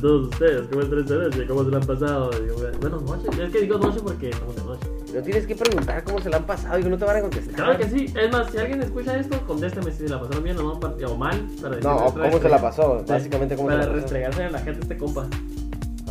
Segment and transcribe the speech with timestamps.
[0.00, 0.68] todos ustedes?
[0.68, 1.46] ¿Cómo están esta noche?
[1.46, 2.30] ¿Cómo se la han pasado?
[2.30, 3.42] Digo, bueno, noche.
[3.44, 4.86] Es que digo noche porque estamos de noche.
[5.14, 7.54] No tienes que preguntar cómo se la han pasado y no te van a contestar.
[7.54, 8.14] Claro que sí.
[8.16, 10.72] Es más, si alguien escucha esto, contésteme si se la pasaron bien o no,
[11.08, 11.46] o mal.
[11.60, 14.00] Para No, cómo se la pasó, básicamente cómo se Para la pasó.
[14.02, 15.26] restregarse a la gente este compa.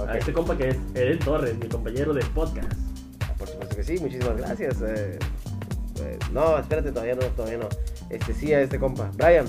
[0.08, 2.72] A este compa que es Eren Torres, mi compañero de podcast.
[3.38, 4.78] Por supuesto que sí, muchísimas gracias.
[4.82, 5.18] eh,
[5.96, 7.70] pues, no, espérate, todavía no, todavía no.
[8.10, 9.10] Este sí, a este compa.
[9.16, 9.46] Brian,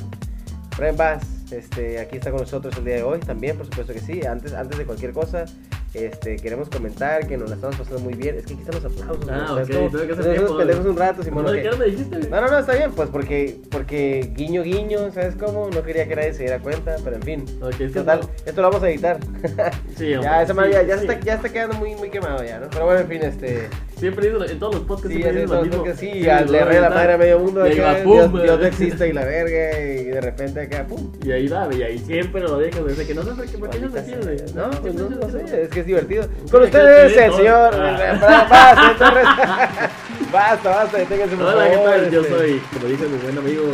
[0.77, 1.23] Brian Bass,
[1.53, 4.25] este, aquí está con nosotros el día de hoy también, por supuesto que sí.
[4.27, 5.45] Antes, antes de cualquier cosa,
[5.95, 8.37] este, queremos comentar que nos la estamos pasando muy bien.
[8.37, 9.29] Es que aquí están los aplausos.
[9.31, 9.55] Ah, ¿no?
[9.55, 10.91] Ok, como- tengo que hacer tiempo.
[10.91, 11.45] un rato, Simón.
[11.45, 11.57] ¿No, ok.
[11.57, 12.19] ¿De qué no me dijiste?
[12.29, 15.69] No, no, no, está bien, pues porque, porque guiño, guiño, ¿sabes cómo?
[15.71, 17.45] No quería que nadie se diera cuenta, pero en fin.
[17.61, 19.19] Ok, es que Total, no- esto lo vamos a editar.
[19.97, 21.07] Sí, hombre, ya, esa sí, ya, ya sí.
[21.07, 22.69] está, ya está quedando muy, muy quemado ya, ¿no?
[22.71, 23.69] Pero bueno, en fin, este...
[23.97, 25.85] Siempre digo, en todos los podcasts Sí, siempre digo lo mismo.
[25.95, 28.13] sí, Sí, al le re la madre a medio mundo, Y ahí acá, va, pum,
[28.33, 28.43] Dios.
[28.45, 31.13] Dios no existe y la verga, y de repente acá, pum.
[31.23, 33.69] Y ahí va, y ahí siempre lo dejas, desde que no sé por qué, por
[33.69, 34.37] qué no Maldita sirve.
[34.55, 36.27] No, pues no, siempre no me sé, es que es divertido.
[36.51, 37.75] Con ustedes, el señor.
[37.75, 38.47] Ah.
[38.49, 39.27] Basta, Torres.
[40.33, 42.11] Basta, basta, deténganse por Hola, ¿qué favor, tal?
[42.13, 42.39] Yo este.
[42.39, 43.65] soy, como dice mi buen amigo,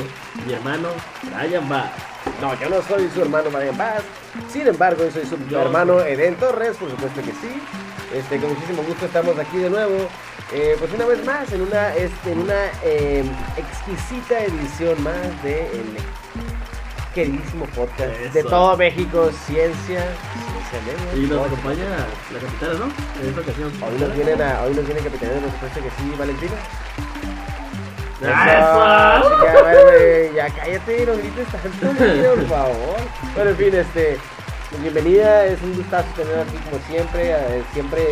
[0.47, 0.89] mi hermano,
[1.25, 1.91] Brian Bass.
[2.41, 4.03] No, yo no soy su hermano Brian Paz.
[4.51, 6.13] Sin embargo, yo soy su Yo hermano soy.
[6.13, 7.61] Eden Torres, por supuesto que sí.
[8.15, 10.09] Este, con muchísimo gusto estamos aquí de nuevo.
[10.55, 13.23] eh, pues una vez más, en una, este, en una eh,
[13.59, 15.97] exquisita edición más de el
[17.17, 20.05] queridísimo podcast de todo México, Ciencia.
[21.17, 23.23] Y nos acompaña la capitana, ¿no?
[23.23, 23.73] En esta ocasión.
[23.83, 26.53] Hoy nos vienen a, hoy nos viene por supuesto que sí, Valentina.
[28.23, 29.31] ¡Ah, eso!
[29.31, 32.97] chica, vale, ya cállate, no grites tanto, por favor.
[33.35, 34.19] Bueno, en fin, este,
[34.83, 38.03] bienvenida, es un gustazo tener aquí como siempre, eh, siempre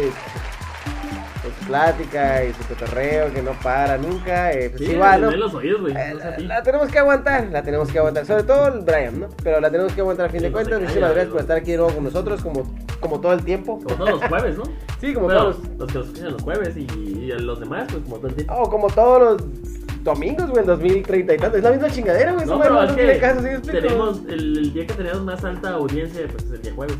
[1.44, 5.30] con su plática y su cotorreo que no para nunca, eh, pues Sí, igual, ¿no?
[5.30, 5.94] de los oídos, güey.
[5.94, 9.28] Eh, la, tenemos que aguantar, la tenemos que aguantar, sobre todo el Brian, ¿no?
[9.42, 10.80] Pero la tenemos que aguantar a fin Sí, de no se cuentas.
[10.80, 13.78] Muchísimas gracias por estar aquí de nuevo con nosotros, como, como todo el tiempo.
[13.82, 14.64] Como todos los jueves, ¿no?
[15.00, 17.88] Sí, como Bueno, todos los los que los escuchan los jueves y, y los demás,
[17.90, 18.54] pues como todo el tiempo.
[18.56, 21.58] Oh, como todos los domingos, güey, en 2030 y tanto.
[21.58, 22.46] Es la misma chingadera, güey.
[22.46, 26.26] No, pero es que caso, ¿sí tenemos el, el día que tenemos más alta audiencia,
[26.30, 26.96] pues es el día jueves.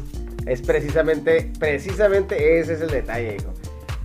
[0.47, 3.51] Es precisamente, precisamente ese es el detalle, hijo.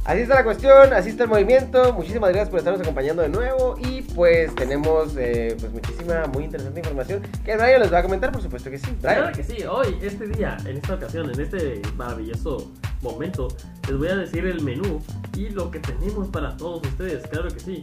[0.10, 1.94] Así está la cuestión, así está el movimiento.
[1.94, 3.76] Muchísimas gracias por estarnos acompañando de nuevo.
[3.78, 8.32] Y pues tenemos eh, pues muchísima, muy interesante información que Brian les va a comentar,
[8.32, 8.88] por supuesto que sí.
[9.02, 12.72] Claro que sí, hoy, este día, en esta ocasión, en este maravilloso
[13.04, 13.50] momento,
[13.88, 15.00] les voy a decir el menú
[15.38, 17.28] y lo que tenemos para todos ustedes.
[17.28, 17.80] Claro que sí.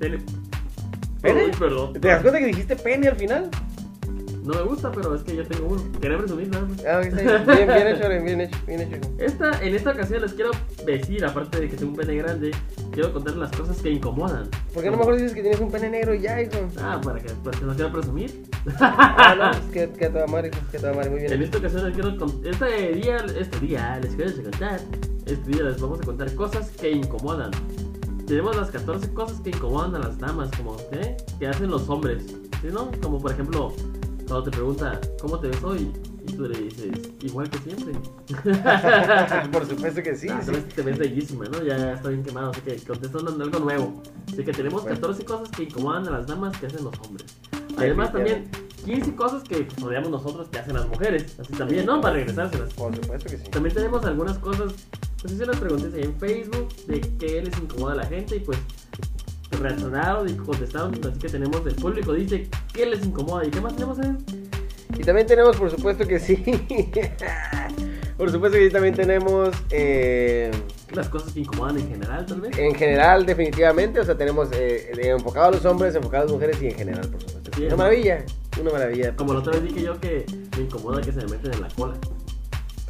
[0.00, 0.24] Ten-
[1.22, 1.44] ¿Pene?
[1.44, 1.92] Uy, perdón.
[1.92, 3.50] ¿Te das cuenta que dijiste pene al final?
[4.48, 5.82] No me gusta, pero es que yo tengo uno.
[6.00, 6.82] Quería presumir nada más.
[6.86, 7.68] Ah, ok, está bien.
[7.68, 8.96] Bien, hecho, bien hecho, bien hecho.
[9.18, 10.52] Esta, en esta ocasión les quiero
[10.86, 12.52] decir, aparte de que tengo un pene grande,
[12.90, 14.48] quiero contar las cosas que incomodan.
[14.72, 16.66] ¿Por qué no mejor dices que tienes un pene negro y ya, hijo?
[16.80, 18.42] Ah, para que pues, no quiero presumir.
[18.80, 21.32] Ah, no, es que, que a toda madre, hijo, que a toda madre, muy bien.
[21.34, 24.80] En esta ocasión les quiero con- este día, este día les quiero contar,
[25.26, 27.50] este día les vamos a contar cosas que incomodan.
[28.26, 31.18] Tenemos las 14 cosas que incomodan a las damas, como ¿eh?
[31.38, 32.24] que hacen los hombres,
[32.62, 32.90] ¿sí, no?
[33.02, 33.72] Como por ejemplo,
[34.28, 35.90] cuando te pregunta ¿cómo te ves hoy?
[36.26, 36.90] Y tú le dices
[37.22, 37.92] igual que siempre.
[39.52, 40.28] Por supuesto que sí.
[40.30, 40.52] Ah, sí.
[40.74, 41.62] te, ves, bellísima, ¿no?
[41.62, 44.02] Ya está bien quemado, así que contestando algo nuevo.
[44.30, 44.96] Así que tenemos Bueno.
[44.96, 47.34] 14 cosas que incomodan a las damas que hacen los hombres.
[47.78, 48.50] Además también
[48.84, 51.38] 15 cosas que pues, odiamos nosotros que hacen las mujeres.
[51.40, 52.00] Así también, ¿no?
[52.00, 52.74] Para regresárselas.
[52.74, 53.44] Por supuesto que sí.
[53.50, 54.74] También tenemos algunas cosas,
[55.22, 58.40] pues hice unas preguntas ahí en Facebook de qué les incomoda a la gente y
[58.40, 58.58] pues
[59.56, 60.94] reaccionaron y contestaron.
[60.94, 64.16] Así que tenemos el público dice qué les incomoda y qué más tenemos ahí.
[64.98, 66.36] Y también tenemos, por supuesto que sí.
[68.16, 69.50] por supuesto que sí, también tenemos.
[69.70, 70.50] eh,
[70.92, 72.58] Las cosas que incomodan en general, tal vez.
[72.58, 74.00] en general, definitivamente.
[74.00, 76.74] O sea, tenemos eh, de enfocado a los hombres, enfocado a las mujeres y en
[76.74, 77.50] general, por supuesto.
[77.56, 78.24] Sí, una maravilla.
[78.60, 79.14] Una maravilla.
[79.14, 81.68] Como la otra vez dije yo que me incomoda que se me meten en la
[81.68, 81.94] cola.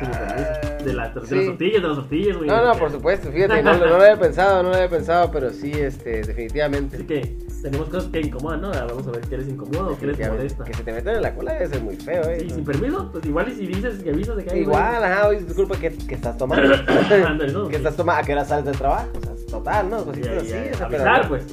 [0.00, 0.85] Ah, permiso.
[0.85, 1.35] de, la, de sí.
[1.37, 2.49] las tortillas, de las tortillas, güey.
[2.49, 3.31] No, no, por supuesto.
[3.33, 6.97] Fíjate, no, no lo había pensado, no lo había pensado, pero sí, este, definitivamente.
[6.97, 8.71] Así que tenemos cosas que incomodan, ¿no?
[8.71, 10.65] Vamos a ver qué les incomoda o qué les molesta.
[10.65, 12.41] Que se te metan en la cola debe ser muy feo, eh.
[12.41, 14.61] Sí, sin permiso, pues igual y si dices y avisas de que hay.
[14.61, 16.75] Igual, ajá, oye, disculpa que, que estás tomando.
[17.27, 17.69] Ándale, ¿no?
[17.69, 19.09] que estás tomando, a qué hora sales del trabajo.
[19.17, 20.05] O sea, total, ¿no?
[20.15, 20.55] Y- y- así.
[20.89, 21.45] pero- avisar, pues.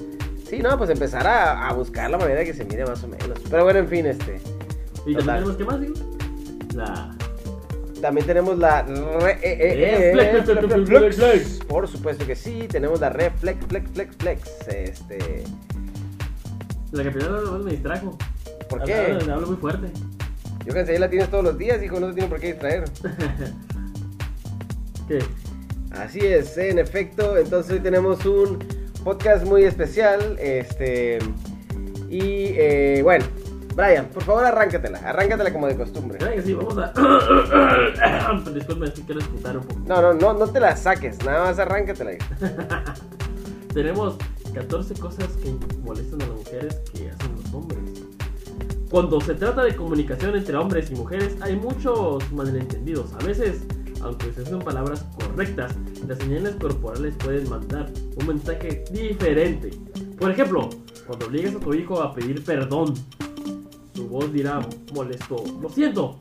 [0.48, 3.08] Sí, no, pues empezar a, a buscar la manera de que se mire más o
[3.08, 3.40] menos.
[3.50, 4.40] Pero bueno, en fin, este.
[5.08, 5.94] Y también tenemos, ¿qué más, digo?
[6.76, 7.16] La.
[8.06, 11.60] También tenemos la re- eh, eh, flex, eh, flex.
[11.68, 14.68] Por supuesto que sí, tenemos la red flex, flex, flex, flex.
[14.68, 15.44] Este.
[16.92, 18.16] La capitana no me distrajo.
[18.70, 18.94] ¿Por qué?
[18.94, 19.88] Hablo, hablo muy fuerte.
[20.68, 22.84] Yo que ahí la tienes todos los días, hijo, no te tiene por qué distraer.
[25.08, 25.18] ¿Qué?
[25.90, 27.40] Así es, en efecto.
[27.40, 28.60] Entonces hoy tenemos un
[29.04, 30.38] podcast muy especial.
[30.40, 31.18] Este.
[32.08, 33.26] Y eh, bueno,
[33.76, 35.00] Brian, por favor, arráncatela.
[35.00, 36.18] Arráncatela como de costumbre.
[36.18, 36.94] Claro que sí, vamos a.
[38.54, 39.82] Disculpe, es que quiero escuchar un poco.
[39.86, 41.24] No, no, no, no te la saques.
[41.26, 42.12] Nada más arráncatela.
[43.74, 44.16] Tenemos
[44.54, 47.82] 14 cosas que molestan a las mujeres que hacen los hombres.
[48.90, 53.14] Cuando se trata de comunicación entre hombres y mujeres, hay muchos malentendidos.
[53.16, 53.66] A veces,
[54.02, 55.76] aunque se usen palabras correctas,
[56.08, 59.72] las señales corporales pueden mandar un mensaje diferente.
[60.18, 60.70] Por ejemplo,
[61.06, 62.94] cuando obligas a tu hijo a pedir perdón,
[64.06, 64.60] tu voz dirá
[64.94, 66.16] molesto, lo siento,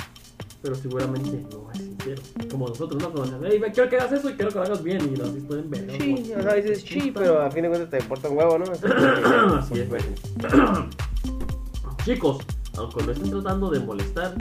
[0.62, 2.22] pero seguramente no es sincero.
[2.50, 3.22] Como nosotros, ¿no?
[3.22, 5.40] Dicen, hey, me quiero que hagas eso y quiero que lo hagas bien, y así
[5.40, 5.86] pueden ver.
[5.86, 5.92] ¿no?
[5.92, 8.58] Sí, Como- o sea, dices sí, pero a fin de cuentas te importa un huevo,
[8.58, 8.64] ¿no?
[9.58, 9.88] Así es.
[12.04, 12.38] Chicos,
[12.76, 14.34] aunque no estén tratando de molestar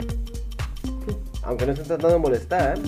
[1.42, 2.78] Aunque no estén tratando de molestar.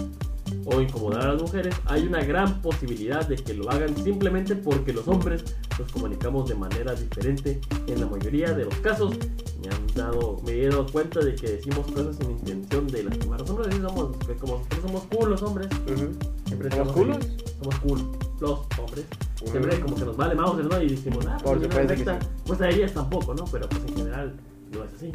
[0.64, 4.92] O incomodar a las mujeres, hay una gran posibilidad de que lo hagan simplemente porque
[4.92, 5.44] los hombres
[5.78, 7.60] nos comunicamos de manera diferente.
[7.86, 9.16] En la mayoría de los casos,
[9.62, 13.38] me han dado, me he dado cuenta de que decimos cosas sin intención de lastimar
[13.40, 13.74] a los hombres.
[13.76, 15.68] Somos, como nosotros somos cool los hombres.
[15.86, 16.08] Ujú.
[16.46, 17.16] Siempre ¿Somos culos?
[17.18, 18.00] ahí, Somos cool,
[18.40, 19.04] los hombres.
[19.42, 19.50] Ujú.
[19.50, 20.82] Siempre como que nos vale Mauser, ¿no?
[20.82, 22.26] Y decimos, ah, Por pues, supuesto que esta- sí.
[22.46, 23.44] pues a ellas tampoco, ¿no?
[23.50, 24.36] Pero pues en general
[24.72, 25.12] no es así.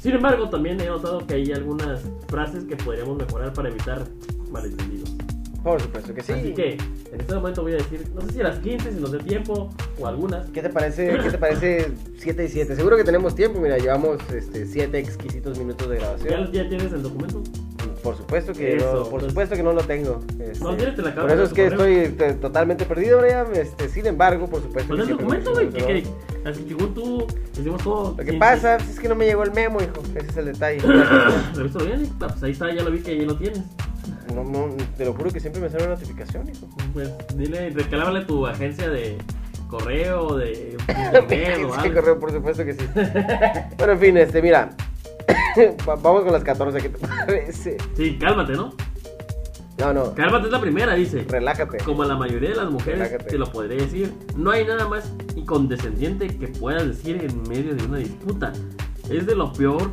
[0.00, 4.04] Sin embargo, también he notado que hay algunas frases que podríamos mejorar para evitar
[4.52, 5.10] malentendidos.
[5.62, 6.32] Por supuesto que sí.
[6.32, 8.98] Así que en este momento voy a decir, no sé si a las 15, si
[9.00, 9.70] nos dé tiempo,
[10.00, 10.50] o algunas.
[10.50, 12.74] ¿Qué te parece, qué te parece 7 y 7?
[12.74, 16.52] Seguro que tenemos tiempo, mira, llevamos este, 7 exquisitos minutos de ¿Ya, grabación.
[16.52, 17.42] ya tienes el documento?
[18.02, 19.26] Por supuesto que Eso, no, por pues.
[19.26, 20.18] supuesto que no lo tengo.
[20.40, 21.86] este, No, tienes, te la acabo por eso es que correo.
[21.86, 23.46] estoy te- totalmente perdido, Brian.
[23.54, 26.04] Este, sin embargo, por supuesto Pues que el documento, lo güey, que,
[26.44, 28.16] así según tú hicimos todo.
[28.18, 30.02] Lo que pasa es que no me llegó el memo, hijo.
[30.16, 30.80] Ese es el detalle.
[31.54, 33.60] Revísalo bien, y, pues ahí está, ya lo vi que ya lo tienes.
[34.34, 36.66] No, no, te lo juro que siempre me sale una notificación, hijo.
[36.92, 39.18] Pues dile, reclámale a tu agencia de
[39.68, 41.94] correo, de internet o algo.
[41.94, 42.84] correo, por supuesto que sí.
[43.78, 44.70] bueno, en fin, este, mira.
[45.88, 47.76] Va- Vamos con las 14, ¿qué te parece?
[47.96, 48.74] Sí, cálmate, ¿no?
[49.78, 51.24] No, no, Cálmate es la primera, dice.
[51.28, 51.78] relájate.
[51.78, 53.24] Como la mayoría de las mujeres Relájate.
[53.30, 57.84] te lo podré decir, no hay nada más incondescendiente que puedas decir en medio de
[57.84, 58.52] una disputa.
[59.10, 59.90] Es de lo peor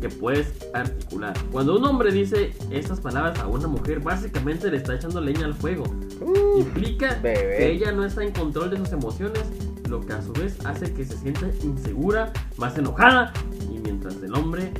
[0.00, 1.34] que puedes articular.
[1.50, 5.54] Cuando un hombre dice estas palabras a una mujer, básicamente le está echando leña al
[5.54, 5.84] fuego.
[6.20, 7.56] Uh, Implica Bebé.
[7.56, 9.42] que ella no está en control de sus emociones,
[9.88, 13.32] lo que a su vez hace que se sienta insegura, más enojada,
[13.70, 14.72] y mientras el hombre,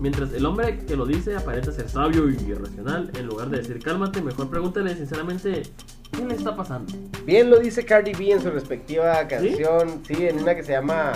[0.00, 3.80] mientras el hombre que lo dice aparenta ser sabio y racional, en lugar de decir
[3.80, 5.62] cálmate, mejor pregúntale sinceramente
[6.12, 6.92] qué le está pasando.
[7.24, 11.12] Bien lo dice Cardi B en su respectiva canción, sí, en una que se llama...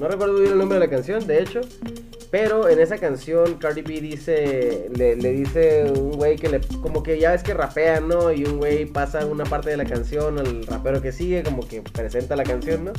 [0.00, 1.60] no recuerdo bien el nombre de la canción, de hecho,
[2.30, 7.02] pero en esa canción Cardi B dice, le, le dice un güey que le, como
[7.02, 8.32] que ya es que rapea, ¿no?
[8.32, 11.82] Y un güey pasa una parte de la canción al rapero que sigue, como que
[11.82, 12.92] presenta la canción, ¿no?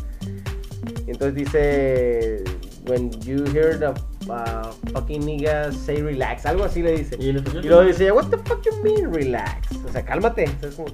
[1.05, 2.43] Y entonces dice,
[2.87, 3.89] when you hear the
[4.29, 7.15] uh, fucking nigga say relax, algo así le dice.
[7.19, 9.71] Y luego dice, what the fuck you mean relax?
[9.85, 10.49] O sea, cálmate,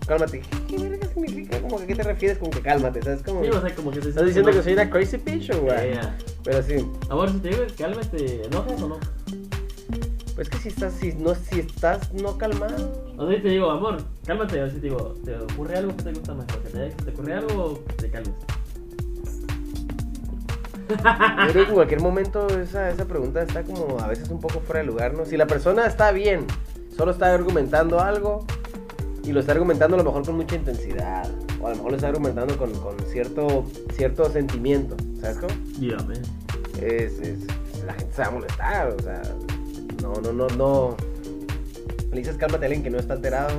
[0.07, 0.41] cálmate.
[0.67, 0.77] ¿Qué
[1.61, 3.01] Como que, ¿a qué te refieres con que cálmate?
[3.01, 3.21] ¿Sabes?
[3.23, 5.61] Como, Sí, o sea, como que se ¿Estás diciendo que soy una crazy bitch o
[5.61, 5.93] güey?
[5.93, 6.17] Yeah.
[6.43, 8.99] Pero sí, Amor, si te digo cálmate, ¿enojas o no?
[10.35, 13.05] pues que si estás, si no, si estás no calmado.
[13.17, 16.11] O sea, te digo, amor, cálmate, ver si te digo, ¿te ocurre algo que te
[16.11, 16.35] gusta?
[16.61, 18.33] ¿Que te, te ocurre algo o te calmes?
[20.89, 24.59] Yo creo que en cualquier momento esa, esa pregunta está como a veces un poco
[24.59, 25.25] fuera de lugar, ¿no?
[25.25, 26.45] Si la persona está bien,
[26.95, 28.45] solo está argumentando algo
[29.25, 31.29] y lo está argumentando a lo mejor con mucha intensidad,
[31.61, 33.65] o a lo mejor lo está argumentando con, con cierto,
[33.95, 35.53] cierto sentimiento, ¿sabes cómo?
[35.79, 36.15] Dígame.
[36.81, 37.39] es, es-
[37.85, 39.21] la gente se va a molestar, o sea,
[40.01, 40.97] no, no, no, no.
[42.11, 43.49] Le dices cálmate a alguien que no está alterado,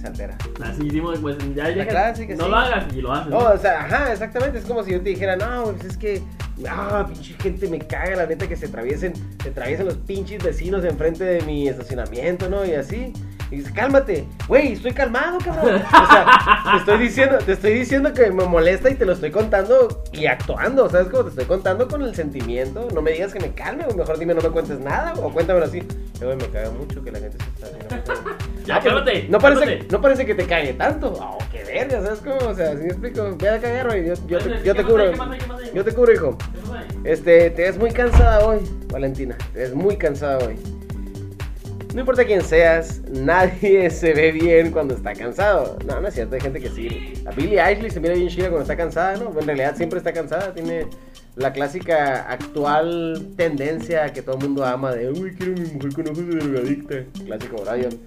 [0.00, 0.36] se altera.
[0.62, 2.50] Así hicimos, pues ya ya clásica, No sí.
[2.50, 3.30] lo hagas y lo haces.
[3.30, 6.22] No, o sea, ajá, exactamente, es como si yo te dijera, no, pues es que,
[6.68, 10.84] ah, pinche gente me caga, la neta que se atraviesen, se atraviesen los pinches vecinos
[10.84, 12.64] enfrente de mi estacionamiento, ¿no?
[12.64, 13.12] Y así.
[13.50, 15.76] Y dices, cálmate, güey, estoy calmado, cabrón.
[15.76, 16.26] O sea,
[16.72, 20.26] te estoy diciendo, te estoy diciendo que me molesta y te lo estoy contando y
[20.26, 21.08] actuando, ¿sabes?
[21.08, 22.88] Como te estoy contando con el sentimiento.
[22.92, 25.64] No me digas que me calme, o mejor dime no me cuentes nada, o cuéntamelo
[25.66, 25.80] así.
[26.20, 28.02] Güey, me caga mucho que la gente se estacione.
[28.64, 29.86] Ya, Ah, cálmate, No parece, cálmate.
[29.92, 31.12] no parece que te cague tanto.
[31.12, 32.50] Oh, qué verga, ¿sabes cómo?
[32.50, 34.06] O sea, si me explico, ve a cagar, güey.
[34.08, 35.12] Yo, yo, te, yo ¿qué te cubro.
[35.72, 36.36] Yo te cubro, hijo.
[37.04, 38.58] Este, te ves muy cansada hoy,
[38.92, 39.36] Valentina.
[39.52, 40.56] Te ves muy cansada hoy.
[41.96, 45.78] No importa quién seas, nadie se ve bien cuando está cansado.
[45.86, 47.14] No, no es cierto, hay gente que sí.
[47.24, 49.30] La Billie Eilish se mira bien chida cuando está cansada, ¿no?
[49.40, 50.88] En realidad siempre está cansada, tiene
[51.36, 55.94] la clásica actual tendencia que todo el mundo ama de, uy, quiero a mi mujer
[55.94, 56.96] con ojos de drogadicta.
[57.24, 57.98] Clásico Brian.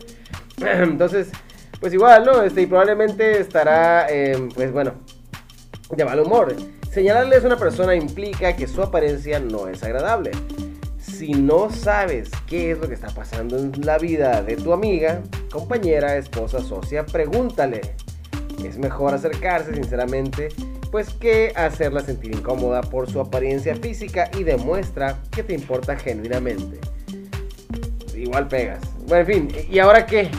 [0.92, 1.32] Entonces,
[1.80, 2.44] pues igual, ¿no?
[2.44, 4.94] Este, y probablemente estará, eh, pues bueno,
[5.98, 6.56] de mal humor.
[6.92, 10.30] Señalarles a una persona implica que su apariencia no es agradable.
[11.20, 15.22] Si no sabes qué es lo que está pasando en la vida de tu amiga,
[15.52, 17.82] compañera, esposa, socia, pregúntale.
[18.64, 20.48] Es mejor acercarse sinceramente,
[20.92, 26.80] pues que hacerla sentir incómoda por su apariencia física y demuestra que te importa genuinamente.
[28.16, 28.80] Igual pegas.
[29.06, 30.32] Bueno, en fin, ¿y ahora qué?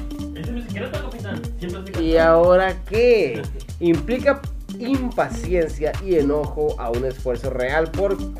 [2.01, 3.43] ¿Y ahora qué?
[3.81, 4.41] Implica
[4.79, 8.33] impaciencia y enojo a un esfuerzo real por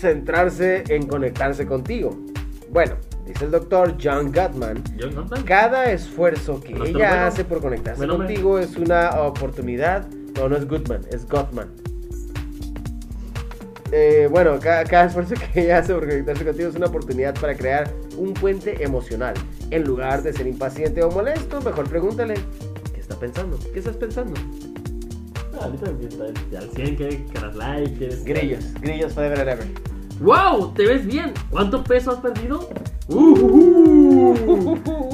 [0.00, 2.16] concentrarse en conectarse contigo.
[2.70, 2.94] Bueno,
[3.26, 5.42] dice el doctor John Gottman, John Gottman.
[5.42, 7.26] cada esfuerzo que ella bueno.
[7.26, 10.08] hace por conectarse contigo es una oportunidad.
[10.36, 11.68] No, no es Goodman, es Gottman.
[13.92, 17.54] Eh, bueno, cada, cada esfuerzo que ella hace por conectarse contigo es una oportunidad para
[17.54, 19.34] crear un puente emocional.
[19.70, 22.34] En lugar de ser impaciente o molesto, mejor pregúntale,
[22.94, 23.58] ¿qué está pensando?
[23.70, 24.40] ¿Qué estás pensando?
[25.60, 25.86] Ahorita
[26.58, 27.98] al 100 que caras like.
[27.98, 29.66] que eres- Grillos, grillos forever and ever.
[30.20, 30.74] ¡Wow!
[30.74, 31.32] ¿Te ves bien?
[31.50, 32.68] ¿Cuánto peso has perdido?
[33.08, 34.34] Uh,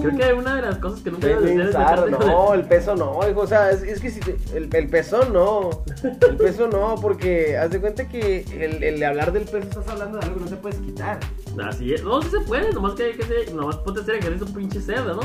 [0.03, 2.61] Creo que una de las cosas que nunca debes de hacer es Pensar, no, joder.
[2.61, 5.71] el peso no, hijo, o sea, es, es que si te- el, el peso no,
[6.03, 10.19] el peso no, porque haz de cuenta que el, el hablar del peso estás hablando
[10.19, 11.21] de algo que no se puedes quitar.
[11.65, 12.03] Así es.
[12.03, 14.81] No, sí se puede, nomás que hay que ser, nomás ponte que eres un pinche
[14.81, 15.23] cerdo, ¿no?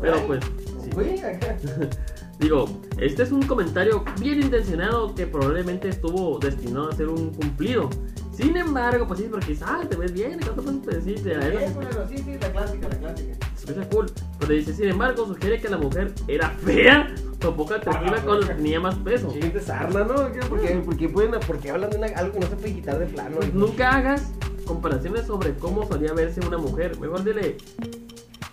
[0.00, 0.44] Pero Ay, pues,
[0.84, 0.90] sí.
[0.94, 1.56] Güey, acá.
[2.38, 2.66] Digo,
[2.98, 7.88] este es un comentario bien intencionado que probablemente estuvo destinado a ser un cumplido.
[8.32, 11.58] Sin embargo, pues sí, porque dices, ah, te ves bien, ¿cuánto puedes decirte a él?
[11.66, 13.34] Sí, bueno, sí, sí, la clásica, la clásica.
[13.56, 14.06] Se escucha cool.
[14.38, 17.14] Pero dice, sin embargo, sugiere que la mujer era fea
[17.46, 18.56] o poco atractiva Ah, cuando güey.
[18.58, 19.30] tenía más peso.
[19.30, 20.14] Siguiente sarna, ¿no?
[20.48, 22.74] ¿Por qué, por qué pueden, por qué hablan de una- algo que no se puede
[22.74, 23.36] quitar de plano?
[23.36, 24.30] Pues nunca hagas
[24.66, 26.98] comparaciones sobre cómo solía verse una mujer.
[27.00, 27.56] Mejor dile,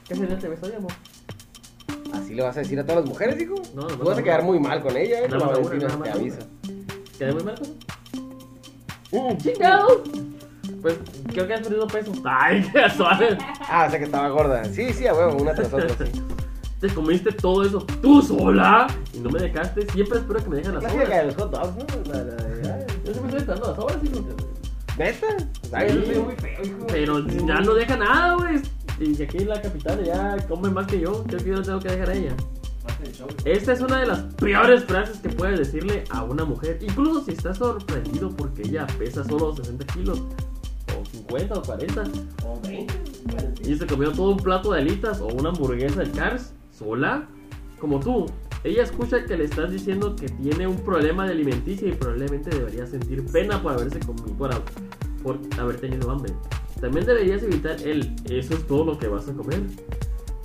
[0.08, 0.92] ¿qué sería te ves hoy, amor?
[2.14, 3.56] Así le vas a decir a todas las mujeres, hijo.
[3.76, 4.24] No, no, Tú vas a no.
[4.24, 5.28] quedar muy mal con ella, eh.
[5.30, 6.38] Nada más te aviso.
[7.18, 7.56] ¿Quedé muy mal?
[7.58, 7.72] cosa?
[9.12, 10.04] Mm, ¡Chingado!
[10.82, 10.96] Pues
[11.28, 12.12] creo que has perdido peso.
[12.26, 13.38] ¡Ay, qué suave!
[13.70, 14.64] Ah, o sea que estaba gorda.
[14.66, 16.12] Sí, sí, a huevo, una tras otra, sí.
[16.82, 19.90] Te comiste todo eso tú sola y no me dejaste.
[19.92, 21.26] Siempre espero que me dejen La las de obras.
[21.28, 22.14] los hot dogs, ¿no?
[22.14, 24.26] La- la de- ay, Yo siempre estoy esperando las obras, hijo.
[24.98, 25.28] ¿Neta?
[25.72, 25.96] Ay, Sí.
[25.98, 26.88] yo soy muy feo, hijo.
[26.88, 28.62] Pero ya no deja nada, güey.
[29.00, 31.24] Y que aquí la capital ya come más que yo.
[31.24, 32.36] Creo que yo tengo que dejar a ella.
[33.46, 36.80] Esta es una de las peores frases que puedes decirle a una mujer.
[36.82, 40.22] Incluso si estás sorprendido porque ella pesa solo 60 kilos.
[41.00, 42.04] O 50 o 40.
[42.46, 42.94] O 20.
[43.66, 47.28] Y se comió todo un plato de alitas o una hamburguesa de Cars sola,
[47.80, 48.26] como tú.
[48.64, 52.88] Ella escucha que le estás diciendo que tiene un problema de alimenticia y probablemente debería
[52.88, 54.36] sentir pena por haberse comido,
[55.22, 56.34] por haber tenido hambre.
[56.84, 59.62] También deberías evitar el eso es todo lo que vas a comer.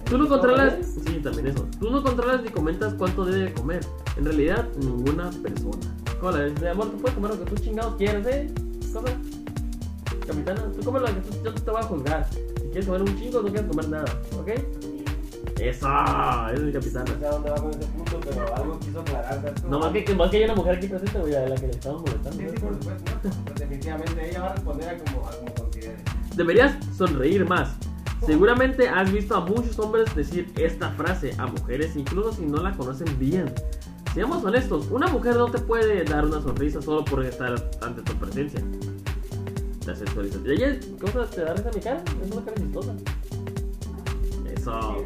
[0.09, 1.67] Tú no controlas, sí, también eso.
[1.81, 3.81] Tú no controlas ni comentas cuánto debe comer.
[4.17, 5.93] En realidad, ninguna persona.
[6.21, 6.61] ¿Cómo la ves?
[6.61, 8.47] Mi amor, tú puedes comer lo que tú chingados quieras, ¿eh?
[8.93, 9.11] Come.
[10.29, 12.29] Capitana, tú comes lo que tú, yo te voy a juzgar.
[12.31, 14.49] Si quieres comer un chingo, no quieres comer nada, ¿ok?
[15.59, 17.05] Eso, esa es mi capitana.
[17.05, 19.55] No sé a dónde va con ese punto, pero algo quiso aclarar.
[19.69, 21.73] No más que, más que hay una mujer aquí presente, güey, a la que le
[21.73, 22.39] estamos molestando.
[22.39, 23.11] Sí, sí, por supuesto.
[23.25, 23.45] ¿no?
[23.45, 25.58] Pues definitivamente ella va a responder a como, a como.
[26.39, 27.71] Deberías sonreír más.
[28.25, 32.73] Seguramente has visto a muchos hombres decir esta frase a mujeres, incluso si no la
[32.75, 33.53] conocen bien.
[34.15, 38.13] Seamos honestos, una mujer no te puede dar una sonrisa solo por estar ante tu
[38.19, 38.61] presencia.
[39.85, 40.49] La sexualización.
[40.49, 42.05] Ella, ¿cómo te da risa mi cara?
[42.25, 42.95] Es una cara chistosa.
[44.55, 45.05] Eso.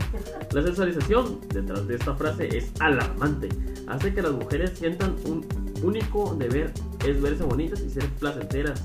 [0.53, 3.49] La sensualización detrás de esta frase es alarmante.
[3.87, 5.47] Hace que las mujeres sientan un
[5.83, 6.75] único deber
[7.07, 8.83] es verse bonitas y ser placenteras.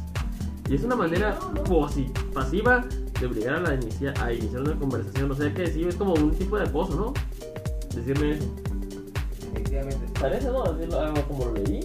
[0.69, 1.38] Y es una manera
[2.33, 2.86] pasiva
[3.19, 5.31] de obligar a, la inicia- a iniciar una conversación.
[5.31, 7.13] O sea que sí, es como un tipo de acoso, ¿no?
[7.95, 8.45] Decirme eso.
[9.53, 10.19] Definitivamente.
[10.19, 10.63] Parece, ¿no?
[10.74, 11.79] Decirlo algo como lo leí.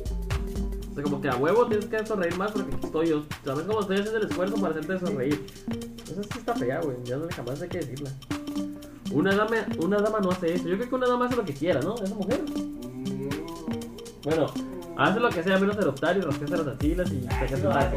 [0.91, 3.23] O sea, como que a huevo tienes que sonreír más porque aquí estoy yo.
[3.45, 5.47] ¿Sabes cómo estoy haciendo el esfuerzo para hacerte sonreír?
[6.11, 6.97] Eso sí está fea, güey.
[7.05, 8.11] Ya no le jamás hay que decirla.
[9.13, 10.69] Una dama, una dama no hace eso.
[10.69, 11.95] Yo creo que una dama hace lo que quiera, ¿no?
[11.95, 12.43] Esa mujer.
[12.43, 13.29] Mm,
[14.25, 14.47] Bueno,
[14.99, 17.97] hace lo que sea menos adoptar y rascarse las axilas y Ay, sacarse taco.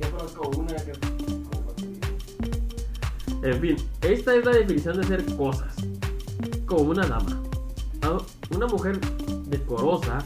[0.00, 0.92] Yo conozco una que.
[3.42, 5.74] En fin, esta es la definición de ser cosas.
[6.66, 7.40] Como una dama.
[8.50, 8.98] Una mujer
[9.46, 10.24] decorosa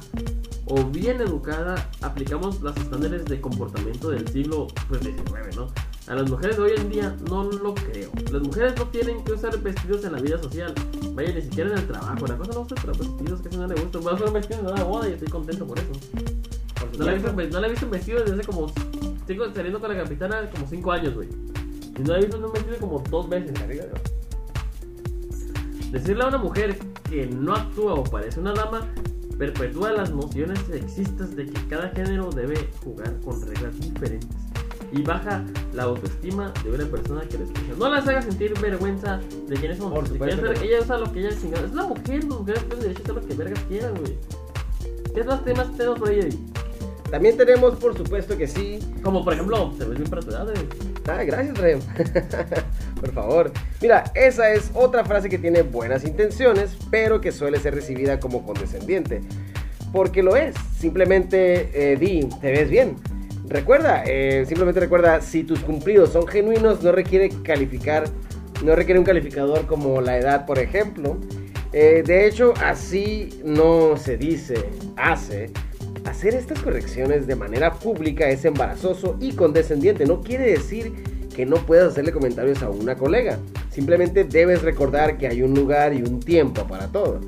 [0.67, 5.69] o bien educada, aplicamos los estándares de comportamiento del siglo pues, XIX, ¿no?
[6.09, 8.11] A las mujeres de hoy en día no lo creo.
[8.33, 10.75] Las mujeres no tienen que usar vestidos en la vida social.
[11.13, 12.27] Vaya, ni siquiera en el trabajo.
[12.27, 13.99] La cosa no usa vestidos que si no le gusta.
[13.99, 15.93] Voy a usar un vestido en una boda y estoy contento por eso.
[16.81, 18.73] Por No la he visto, no la he visto en vestido desde hace como.
[19.29, 21.29] Sigo saliendo con la capitana como 5 años, güey.
[21.99, 23.53] Y no he visto un vestido como dos veces.
[25.93, 26.79] Decirle a una mujer
[27.11, 28.89] que no actúa o parece una dama
[29.39, 34.31] perpetúa las nociones sexistas de que cada género debe jugar con reglas diferentes
[34.93, 35.45] y baja
[35.75, 37.75] la autoestima de una persona que lo escucha.
[37.79, 39.93] No las haga sentir vergüenza de quiénes son.
[39.93, 40.53] Por supuesto no.
[40.53, 41.67] ella usa lo que ella chingada.
[41.67, 44.19] Es la mujer, las mujeres tienen derecho a hacer lo que vergas quieran, güey.
[45.15, 46.21] ¿Qué más temas tenemos por ahí?
[46.21, 46.58] Eddie?
[47.11, 48.79] También tenemos, por supuesto que sí.
[49.03, 50.47] Como por ejemplo, te ves bien para tu edad.
[51.09, 51.81] Ah, gracias, Rem.
[53.01, 53.53] por favor.
[53.81, 58.45] Mira, esa es otra frase que tiene buenas intenciones, pero que suele ser recibida como
[58.45, 59.23] condescendiente.
[59.93, 60.55] Porque lo es.
[60.79, 62.97] Simplemente eh, di, te ves bien.
[63.49, 68.05] Recuerda, eh, simplemente recuerda, si tus cumplidos son genuinos, no requiere calificar,
[68.63, 71.17] no requiere un calificador como la edad, por ejemplo.
[71.73, 75.51] Eh, de hecho, así no se dice, hace.
[76.09, 80.07] Hacer estas correcciones de manera pública es embarazoso y condescendiente.
[80.07, 80.95] No quiere decir
[81.37, 83.39] que no puedas hacerle comentarios a una colega.
[83.71, 87.21] Simplemente debes recordar que hay un lugar y un tiempo para todo.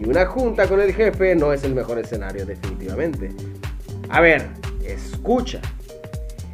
[0.00, 3.32] Y una junta con el jefe no es el mejor escenario definitivamente.
[4.08, 4.46] A ver,
[4.82, 5.60] escucha.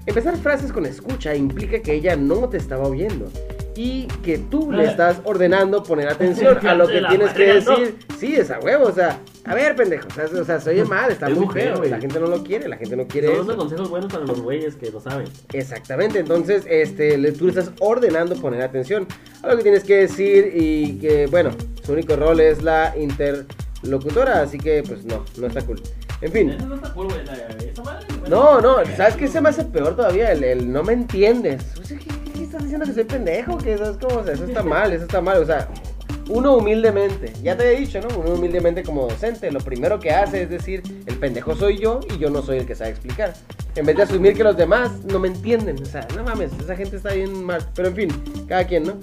[0.05, 3.31] Empezar frases con escucha implica que ella no te estaba oyendo
[3.75, 7.97] y que tú le estás ordenando poner atención a lo que tienes que decir.
[8.19, 10.07] Sí, es a huevo, o sea, a ver, pendejo,
[10.41, 12.77] o sea, se oye mal, está Es muy feo, la gente no lo quiere, la
[12.77, 15.27] gente no quiere Son consejos buenos para los güeyes que lo saben.
[15.53, 19.07] Exactamente, entonces este, tú le estás ordenando poner atención
[19.43, 21.51] a lo que tienes que decir y que, bueno,
[21.85, 25.81] su único rol es la interlocutora, así que pues no, no está cool.
[26.21, 27.25] En fin, no está cool, güey.
[27.25, 28.31] la- Esa madre, güey.
[28.31, 30.31] no, no, ¿sabes qué se me hace peor todavía?
[30.31, 31.65] El, el no me entiendes.
[31.81, 32.02] O sea, ¿qué, qué
[32.63, 33.59] estás diciendo que soy pendejo?
[33.59, 35.69] Que eso, es como, o sea, eso está mal, eso está mal, o sea...
[36.29, 38.17] Uno humildemente, ya te he dicho, ¿no?
[38.17, 42.19] Uno humildemente como docente, lo primero que hace es decir, el pendejo soy yo y
[42.19, 43.35] yo no soy el que sabe explicar.
[43.75, 45.83] En vez de asumir que los demás no me entienden.
[45.83, 47.67] O sea, no mames, esa gente está bien mal.
[47.75, 48.09] Pero en fin,
[48.47, 48.95] cada quien, ¿no?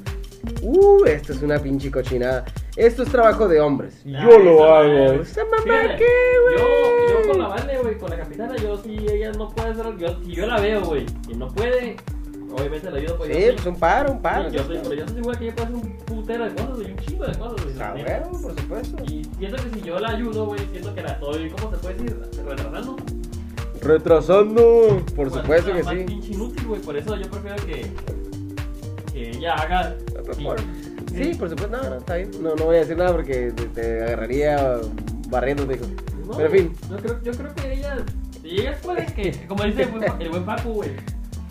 [0.62, 2.46] Uh, esto es una pinche cochinada.
[2.78, 4.02] Esto es trabajo de hombres.
[4.08, 5.22] Ah, yo lo esa hago.
[5.22, 6.06] ¿Esta mamá qué,
[6.44, 6.58] güey?
[6.58, 9.98] Yo, yo con la Vale, güey, con la capitana, yo sí, ella no puede hacer.
[9.98, 11.98] Yo, si yo la veo, güey, y no puede,
[12.52, 13.18] obviamente la ayudo.
[13.18, 14.50] Pues, Sí, pues un paro, un paro.
[14.50, 16.92] Yo soy, pero yo estoy igual que ella puede hacer un putero de cosas, güey,
[16.92, 17.76] un chingo de cosas, güey.
[17.82, 19.04] Ah, bueno, por supuesto.
[19.06, 21.94] Y siento que si yo la ayudo, güey, siento que la estoy, ¿cómo se puede
[21.96, 22.18] decir?
[22.46, 22.96] Retrasando.
[23.82, 26.04] Retrasando, por Pues, supuesto que sí.
[26.06, 27.92] pinche inútil, güey, por eso yo prefiero que,
[29.14, 29.96] que ella haga.
[30.38, 32.32] y- Sí, por supuesto, no, no, está bien.
[32.42, 34.78] No, no voy a decir nada porque te, te agarraría
[35.30, 35.86] barriéndote, hijo.
[36.28, 37.96] No, Pero en fin, Yo creo, yo creo que ella,
[38.42, 40.92] si ella puede, que, como dice el buen, el buen Papu, güey,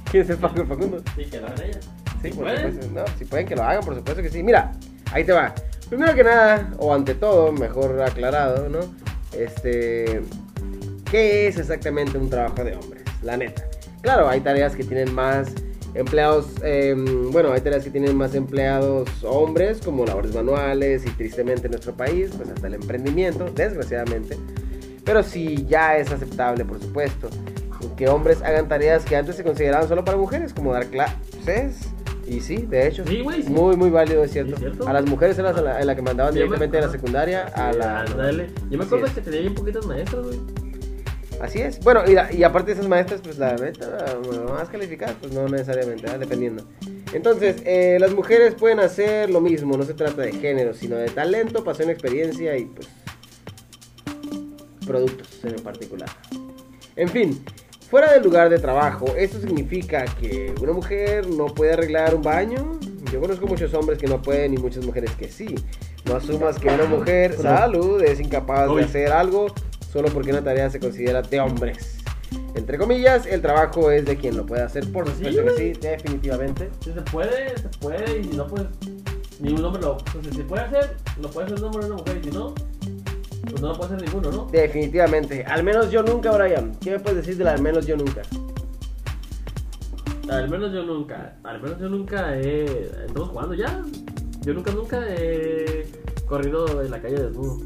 [0.10, 1.02] ¿quién es el Paco Facundo?
[1.16, 1.80] sí, que lo hagan ella.
[2.22, 2.72] Sí, por ¿Pueden?
[2.72, 2.94] supuesto.
[2.94, 4.42] No, si pueden que lo hagan, por supuesto que sí.
[4.42, 4.72] Mira,
[5.12, 5.54] ahí te va.
[5.88, 8.80] Primero que nada, o ante todo, mejor aclarado, ¿no?
[9.32, 10.20] Este.
[11.10, 13.02] ¿Qué es exactamente un trabajo de hombres?
[13.22, 13.64] La neta.
[14.02, 15.48] Claro, hay tareas que tienen más
[15.94, 16.46] empleados.
[16.62, 16.94] eh,
[17.32, 21.94] bueno, hay tareas que tienen más empleados hombres, como labores manuales, y tristemente en nuestro
[21.94, 24.36] país, pues hasta el emprendimiento, desgraciadamente.
[25.04, 27.30] Pero sí, ya es aceptable, por supuesto,
[27.96, 31.76] que hombres hagan tareas que antes se consideraban solo para mujeres, como dar clases.
[32.26, 33.48] Y sí, de hecho, Sí, güey, sí.
[33.50, 34.86] muy, muy válido, es cierto.
[34.86, 38.04] A las mujeres era la, la que mandaban Yo directamente de la secundaria a la...
[38.04, 38.48] Dale.
[38.70, 39.12] Yo me acuerdo es.
[39.12, 40.38] que tenía bien poquitas maestras, güey.
[41.40, 41.80] Así es.
[41.80, 45.48] Bueno, y, la- y aparte de esas maestras, pues la neta, más calificadas, pues no
[45.48, 46.64] necesariamente, dependiendo.
[47.14, 51.08] Entonces, eh, las mujeres pueden hacer lo mismo, no se trata de género, sino de
[51.08, 52.88] talento, pasión, experiencia y pues
[54.86, 56.08] productos en particular.
[56.96, 57.42] En fin,
[57.90, 62.78] fuera del lugar de trabajo, esto significa que una mujer no puede arreglar un baño.
[63.12, 65.54] Yo conozco muchos hombres que no pueden y muchas mujeres que sí.
[66.04, 69.46] No asumas que una mujer, salud, es incapaz de hacer algo
[69.92, 71.96] solo porque una tarea se considera de hombres.
[72.54, 75.74] Entre comillas, el trabajo es de quien lo puede hacer, por Sí, supuesto que güey.
[75.74, 76.68] sí, definitivamente.
[76.84, 78.64] Si se puede, se puede, y si no, pues
[79.40, 79.96] ni un hombre lo.
[79.98, 82.30] Pues si se puede hacer, lo puede hacer un hombre o una mujer, y si
[82.30, 82.54] no,
[83.58, 84.48] pues no lo puede hacer ninguno, ¿no?
[84.52, 85.44] Definitivamente.
[85.44, 86.76] Al menos yo nunca, Brian.
[86.80, 88.22] ¿Qué me puedes decir del al menos yo nunca?
[90.30, 92.64] Al menos yo nunca, al menos yo nunca he.
[93.06, 93.82] Estamos jugando ya.
[94.42, 95.90] Yo nunca, nunca he
[96.26, 97.58] corrido en la calle desnudo.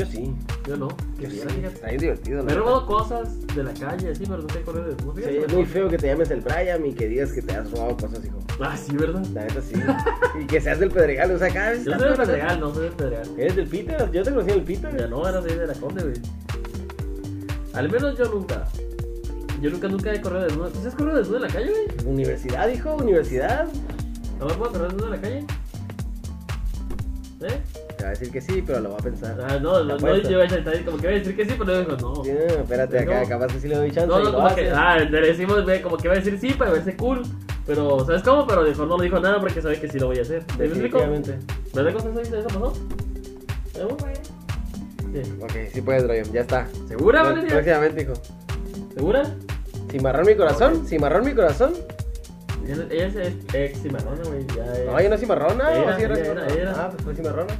[0.00, 0.34] Yo sí.
[0.66, 0.88] Yo no.
[1.18, 1.40] Yo sí.
[1.62, 2.42] Está bien divertido.
[2.42, 5.14] Me he robado cosas de la calle, así, pero nunca he corrido desnudo.
[5.14, 7.54] Sí, Fíjate, es muy feo que te llames el Brian y que digas que te
[7.54, 8.38] has robado cosas, hijo.
[8.60, 9.22] Ah, sí, ¿verdad?
[9.34, 9.74] La neta sí.
[10.40, 12.84] y que seas del Pedregal, o sea, cada vez Yo soy del Pedregal, no soy
[12.84, 13.28] del Pedregal.
[13.36, 14.10] ¿Eres del Peter?
[14.10, 14.96] Yo te conocí en el Peter.
[14.96, 16.14] Ya no, era de la Conde, güey.
[17.74, 18.68] Al menos yo nunca.
[19.60, 20.70] Yo nunca, nunca he corrido desnudo.
[20.70, 22.06] ¿Tú has corrido desnudo en la calle, güey?
[22.10, 23.68] Universidad, hijo, universidad.
[24.38, 25.46] ¿No me puedo correr desnudo en la calle?
[27.42, 27.60] ¿Eh?
[28.00, 29.36] Te va a decir que sí, pero lo va a pensar.
[29.46, 31.54] Ah, no, no, no, yo iba a decir- como que iba a decir que sí,
[31.58, 32.24] pero dijo no.
[32.24, 34.06] Sí, no, espérate, acá, capaz que sí le doy chance.
[34.06, 34.72] No, no, como que, haces.
[34.74, 37.22] ah, le decimos, como que iba a decir sí para verse cool.
[37.66, 38.46] Pero, ¿sabes cómo?
[38.46, 40.42] Pero dijo, no le dijo nada porque sabe que sí lo voy a hacer.
[40.58, 40.98] ¿Me explico?
[41.74, 42.72] ¿Verdad que eso, eso pasó?
[43.74, 45.22] ¿Eh, güey?
[45.22, 45.32] Sí.
[45.42, 46.68] Ok, sí puedes, Brian, ya está.
[46.88, 47.50] ¿Segura, Valeria?
[47.50, 48.14] Próximamente, hijo.
[48.94, 49.34] ¿Segura?
[49.90, 51.74] Cimarrón mi corazón, cimarrón mi corazón.
[52.90, 53.16] Ella, es
[53.52, 54.46] ex cimarrona, güey.
[54.86, 55.72] No, ella no es cimarrona.
[55.72, 56.46] Era, ¿o sí era cimarrona?
[56.46, 56.72] era, era.
[56.76, 57.54] Ah, pues fue cimarrona.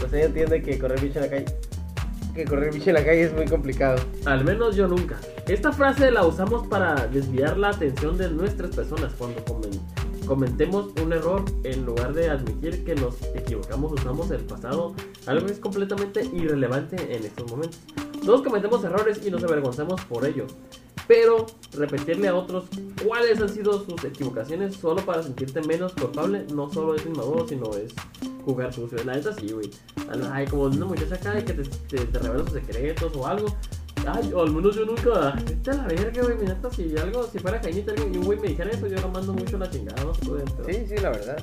[0.00, 1.44] Pues ella entiende que correr bicho en la calle.
[2.34, 4.00] Que correr bicho en la calle es muy complicado.
[4.24, 5.16] Al menos yo nunca.
[5.46, 9.80] Esta frase la usamos para desviar la atención de nuestras personas cuando comen-
[10.26, 14.94] cometemos un error en lugar de admitir que nos equivocamos usamos el pasado,
[15.26, 17.80] algo que es completamente irrelevante en estos momentos.
[18.24, 20.46] Todos cometemos errores y nos avergonzamos por ello.
[21.06, 22.64] Pero repetirle a otros
[23.06, 27.70] cuáles han sido sus equivocaciones solo para sentirte menos culpable no solo es inmaduro, sino
[27.74, 27.94] es
[28.44, 28.98] jugar sucio.
[29.04, 29.70] La neta sí, güey.
[30.32, 33.54] Ay, como una muchacha acá que te, te, te revela sus secretos o algo.
[34.06, 35.32] Ay, o al menos yo nunca.
[35.46, 36.36] Vete a la verga, güey.
[36.36, 39.08] Mi neta, si algo, si fuera cañita y un güey me dijera eso, yo lo
[39.08, 40.04] mando mucho a la chingada.
[40.04, 40.44] No se puede.
[40.58, 41.42] pero- Sí, sí, la verdad.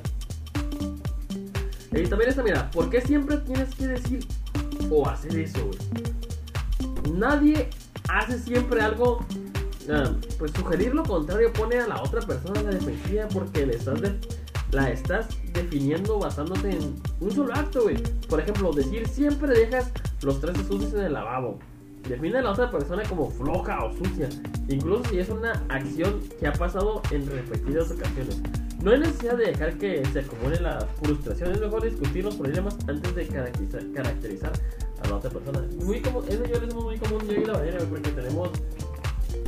[1.92, 4.26] Y también esta, mira, ¿por qué siempre tienes que decir
[4.90, 5.78] o hacer eso, güey?
[7.12, 7.68] Nadie
[8.08, 9.24] hace siempre algo,
[9.90, 13.76] ah, pues sugerir lo contrario pone a la otra persona en la defensiva porque le
[13.76, 14.18] estás de-
[14.72, 18.02] la estás definiendo basándote en un solo acto, güey.
[18.28, 19.90] Por ejemplo, decir siempre dejas
[20.22, 21.58] los trastes sucios en el lavabo.
[22.08, 24.28] Define a la otra persona como floja o sucia,
[24.68, 28.40] incluso si es una acción que ha pasado en repetidas ocasiones.
[28.80, 32.76] No hay necesidad de dejar que se acumule la frustración, es mejor discutir los problemas
[32.86, 33.26] antes de
[33.94, 34.52] caracterizar
[35.02, 35.62] a la otra persona.
[35.82, 38.50] Muy común, eso yo lo hacemos muy común yo y la güey, porque tenemos,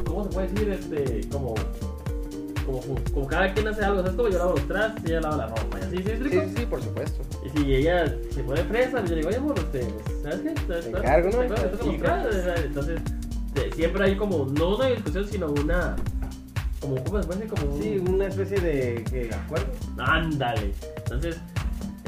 [0.06, 0.68] ¿cómo se puede decir?
[0.70, 1.54] Este, como,
[2.66, 2.80] como,
[3.14, 4.16] como cada quien hace algo, ¿sabes?
[4.16, 6.42] Como yo lavo los trastes y ella lava la ropa, y así, ¿sí, Sí, explico?
[6.42, 7.22] sí, sí, por supuesto.
[7.46, 9.86] Y si ella se pone fresa, yo le digo, oye, amor, este,
[10.22, 10.54] ¿sabes qué?
[10.66, 11.42] ¿Sabes- Te encargo, ¿no?
[12.56, 13.00] Entonces,
[13.74, 15.96] siempre hay como, no una discusión, sino una,
[16.80, 17.54] como, ¿cómo se puede decir?
[17.58, 19.66] Como Sí, una especie de que acuerdo.
[19.98, 20.72] Ándale.
[20.98, 21.36] Entonces,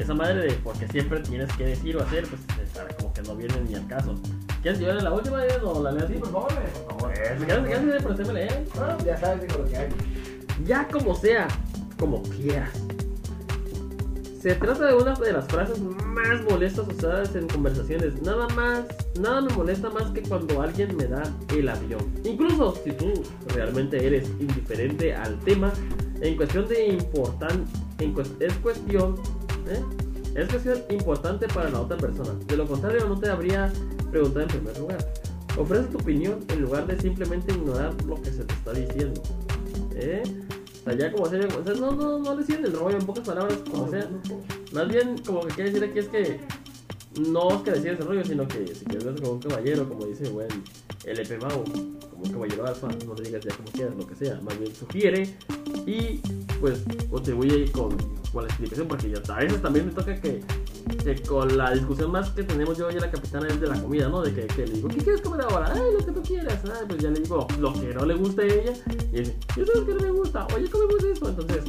[0.01, 3.35] esa madre de porque siempre tienes que decir o hacer, pues está como que no
[3.35, 4.15] viene ni al caso.
[4.61, 6.13] ¿Quieres que yo la última vez o la leo así?
[6.13, 6.49] por favor,
[6.87, 7.13] por favor.
[7.39, 9.89] ¿Me quieres, quieres por ya sabes de lo que hay.
[10.65, 11.47] Ya como sea,
[11.97, 12.69] como quieras.
[14.41, 18.19] Se trata de una de las frases más molestas usadas en conversaciones.
[18.23, 18.85] Nada más,
[19.19, 21.21] nada me molesta más que cuando alguien me da
[21.55, 22.11] el avión.
[22.23, 23.13] Incluso si tú
[23.49, 25.71] realmente eres indiferente al tema,
[26.21, 27.65] en cuestión de importan,
[27.99, 29.15] en es cuestión,
[30.35, 32.31] es cuestión importante para la otra persona.
[32.47, 33.71] De lo contrario, no te habría
[34.09, 35.13] preguntado en primer lugar.
[35.57, 39.21] Ofrece tu opinión en lugar de simplemente ignorar lo que se te está diciendo.
[39.95, 40.23] ¿Eh?
[40.85, 43.57] O ya como sea, o no, no, no le siguen el rollo en pocas palabras,
[43.69, 44.09] como sea.
[44.73, 46.39] Más bien, como que quiere decir aquí es que
[47.19, 50.05] no es que decidas el rollo, sino que si quieres verse como un caballero, como
[50.05, 50.47] dice buen
[51.05, 54.39] LP Mau, como un caballero alfa, no le digas ya como quieras, lo que sea.
[54.41, 55.35] Más bien sugiere
[55.85, 56.19] y
[56.59, 57.97] pues contribuye con,
[58.31, 60.41] con la explicación, porque ya a veces también me toca que,
[61.27, 64.21] con la discusión más que tenemos yo y la capitana es de la comida, ¿no?
[64.21, 65.73] De que, le digo, ¿qué quieres comer ahora?
[65.73, 66.59] Ay, lo que tú quieras.
[66.65, 68.73] Ay, pues ya le digo lo que no le gusta a ella.
[69.11, 70.47] Y dice, yo sé lo que no me gusta.
[70.55, 71.29] Oye, comemos eso.
[71.29, 71.63] Entonces,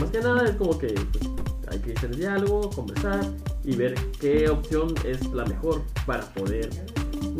[0.00, 1.24] más que nada es como que pues,
[1.70, 3.20] hay que hacer diálogo, conversar
[3.64, 6.70] y ver qué opción es la mejor para poder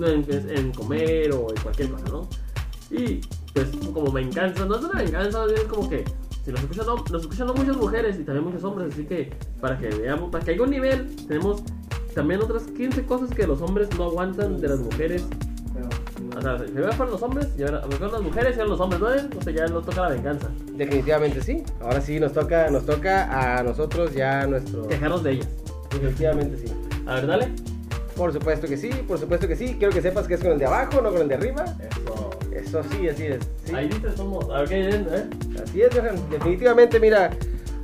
[0.07, 2.29] en, en comer o en cualquier cosa, ¿no?
[2.91, 3.21] Y
[3.53, 6.05] pues como venganza, no es una venganza, es como que
[6.45, 9.31] si nos escuchan, no- nos escuchan muchas mujeres y también muchos hombres, así que
[9.61, 11.63] para que veamos, para que haya un nivel, tenemos
[12.15, 15.25] también otras 15 cosas que los hombres no aguantan de las mujeres.
[16.37, 19.01] O sea, primero fueron los hombres y ahora fueron las mujeres y ahora los hombres,
[19.01, 19.39] ¿no?
[19.39, 20.49] O sea, ya nos toca la venganza.
[20.75, 21.63] Definitivamente sí.
[21.81, 24.87] Ahora sí nos toca, nos toca a nosotros ya nuestro.
[24.89, 25.49] Quejarnos de ellas.
[25.91, 26.73] Definitivamente sí.
[27.07, 27.53] A ver, dale.
[28.19, 29.77] Por supuesto que sí, por supuesto que sí.
[29.79, 31.65] Quiero que sepas que es con el de abajo, no con el de arriba.
[31.79, 32.31] Eso.
[32.53, 33.49] Eso sí, así es.
[33.65, 33.73] sí.
[33.73, 34.51] Ahí dice, somos.
[34.51, 35.07] A ver, ¿qué dicen?
[35.13, 35.31] ¿Eh?
[35.63, 35.91] Así es.
[36.29, 37.31] Definitivamente, mira.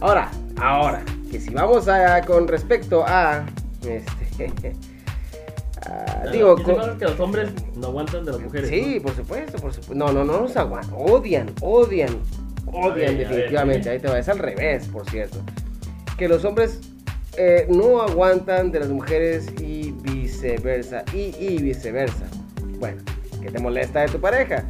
[0.01, 3.47] Ahora, ahora, que si vamos a con respecto a.
[3.87, 4.53] Este.
[6.33, 8.69] digo, que los hombres no aguantan de las mujeres.
[8.69, 9.95] Sí, por supuesto, por supuesto.
[9.95, 10.95] No, no, no nos aguantan.
[10.99, 12.19] Odian, odian,
[12.67, 13.89] odian ver, ver, definitivamente.
[13.89, 14.19] Ahí te va.
[14.19, 15.39] Es al revés, por cierto.
[16.19, 16.81] Que los hombres
[17.37, 19.74] eh, no aguantan de las mujeres y
[20.53, 21.05] viceversa.
[21.13, 22.27] Y, y viceversa.
[22.79, 23.03] Bueno,
[23.43, 24.65] ¿qué te molesta de tu pareja?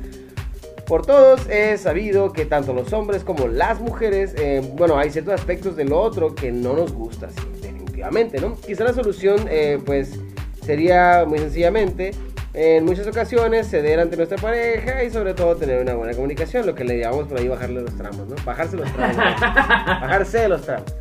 [0.87, 5.35] Por todos es sabido que tanto los hombres como las mujeres, eh, bueno, hay ciertos
[5.35, 8.55] aspectos del otro que no nos gusta, sí, definitivamente, ¿no?
[8.57, 10.19] Quizá la solución, eh, pues,
[10.63, 12.11] sería muy sencillamente,
[12.53, 16.75] en muchas ocasiones, ceder ante nuestra pareja y sobre todo tener una buena comunicación, lo
[16.75, 18.37] que le llamamos por ahí bajarle los tramos, ¿no?
[18.45, 19.17] Bajarse los tramos.
[19.57, 20.95] Bajarse de los tramos.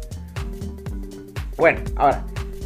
[1.57, 2.25] Bueno, ahora,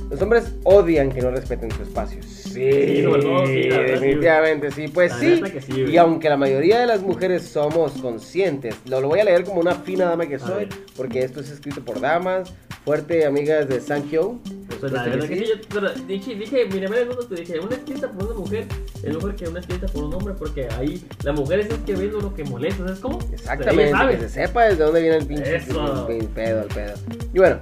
[0.10, 2.22] los hombres odian que no respeten su espacio.
[2.24, 4.88] Sí, sobre todo, sí, definitivamente sí.
[4.88, 9.26] Pues sí, y aunque la mayoría de las mujeres somos conscientes, lo, lo voy a
[9.26, 12.54] leer como una fina dama que soy, porque esto es escrito por damas,
[12.86, 14.40] fuerte, amigas de Sankyo.
[14.80, 18.12] Pues la verdad que sí, yo, pero dije, dije, mire, mire, te dije, una escrita
[18.12, 18.66] por una mujer
[19.04, 22.34] es mejor que una escrita por un hombre, porque ahí la mujer es escribiendo lo
[22.34, 23.20] que molesta, ¿sabes cómo?
[23.34, 26.08] Exactamente, que se sepa desde dónde viene el pinche Eso.
[26.10, 26.94] el pedo, el pedo.
[27.34, 27.60] Y bueno,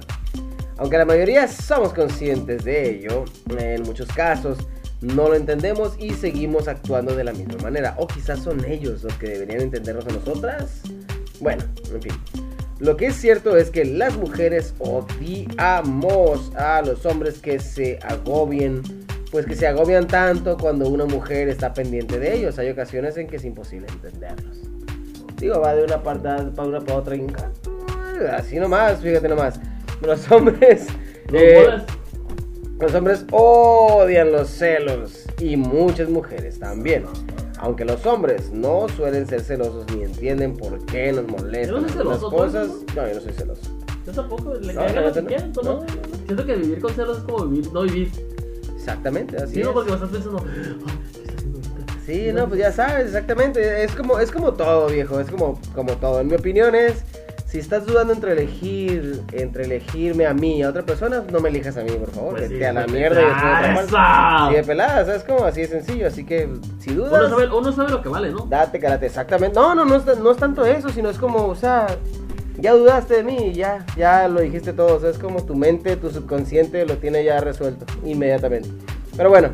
[0.78, 3.24] aunque la mayoría somos conscientes de ello,
[3.58, 4.58] en muchos casos
[5.00, 7.94] no lo entendemos y seguimos actuando de la misma manera.
[7.98, 10.82] O quizás son ellos los que deberían entendernos a nosotras.
[11.40, 12.12] Bueno, en fin.
[12.78, 18.82] Lo que es cierto es que las mujeres odiamos a los hombres que se agobien,
[19.30, 22.58] pues que se agobian tanto cuando una mujer está pendiente de ellos.
[22.58, 24.58] Hay ocasiones en que es imposible entenderlos.
[25.38, 27.26] Digo, va de una parte para una para otra y
[28.32, 29.58] así nomás, fíjate nomás.
[30.00, 30.86] Los hombres
[31.32, 31.66] eh,
[32.78, 37.04] los hombres odian los celos y muchas mujeres también.
[37.58, 42.68] Aunque los hombres no suelen ser celosos ni entienden por qué nos molestan las cosas.
[42.94, 43.62] No, yo no soy celoso.
[44.04, 45.86] Yo tampoco, le no, no, no, no,
[46.26, 48.10] Siento que vivir con celos es como vivir, no vivir.
[48.76, 49.66] Exactamente, así sí, es.
[49.66, 50.44] no, porque estás pensando,
[52.04, 53.82] Sí, no, pues ya sabes, exactamente.
[53.82, 55.18] Es como, es como todo, viejo.
[55.18, 56.20] Es como, como todo.
[56.20, 57.02] En mi opinión es
[57.56, 61.48] si estás dudando entre elegir, entre elegirme a mí y a otra persona, no me
[61.48, 62.36] elijas a mí, por favor.
[62.36, 63.24] Pues que sí, a la mierda y
[63.94, 65.46] ¡ah, de pelada, ¿sabes cómo?
[65.46, 66.06] Así de sencillo.
[66.06, 67.12] Así que si dudas.
[67.18, 68.40] Uno sabe, uno sabe lo que vale, ¿no?
[68.40, 69.58] Date, karate, exactamente.
[69.58, 71.86] No, no, no es, no es tanto eso, sino es como, o sea,
[72.58, 74.96] ya dudaste de mí y ya, ya lo dijiste todo.
[74.96, 78.68] O sea, es como tu mente, tu subconsciente lo tiene ya resuelto inmediatamente.
[79.16, 79.48] Pero bueno,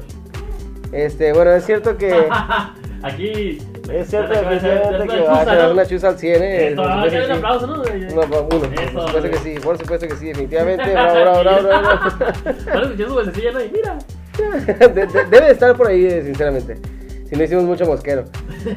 [0.91, 2.29] este, bueno, es cierto que.
[3.05, 3.61] Aquí.
[3.91, 6.69] Es cierto, cierto que va a quedar una chuza al 100, ¿eh?
[6.69, 7.83] Esto, va a un aplauso, ¿no?
[7.83, 8.49] Uno.
[8.93, 10.85] Por supuesto que sí, por supuesto que sí, definitivamente.
[10.93, 13.61] Bravo, bravo, bravo, escuché su vocecilla, ¿no?
[13.61, 13.99] Y mira.
[15.31, 16.79] Debe de estar por ahí, sinceramente.
[17.29, 18.25] Si no hicimos mucho mosquero.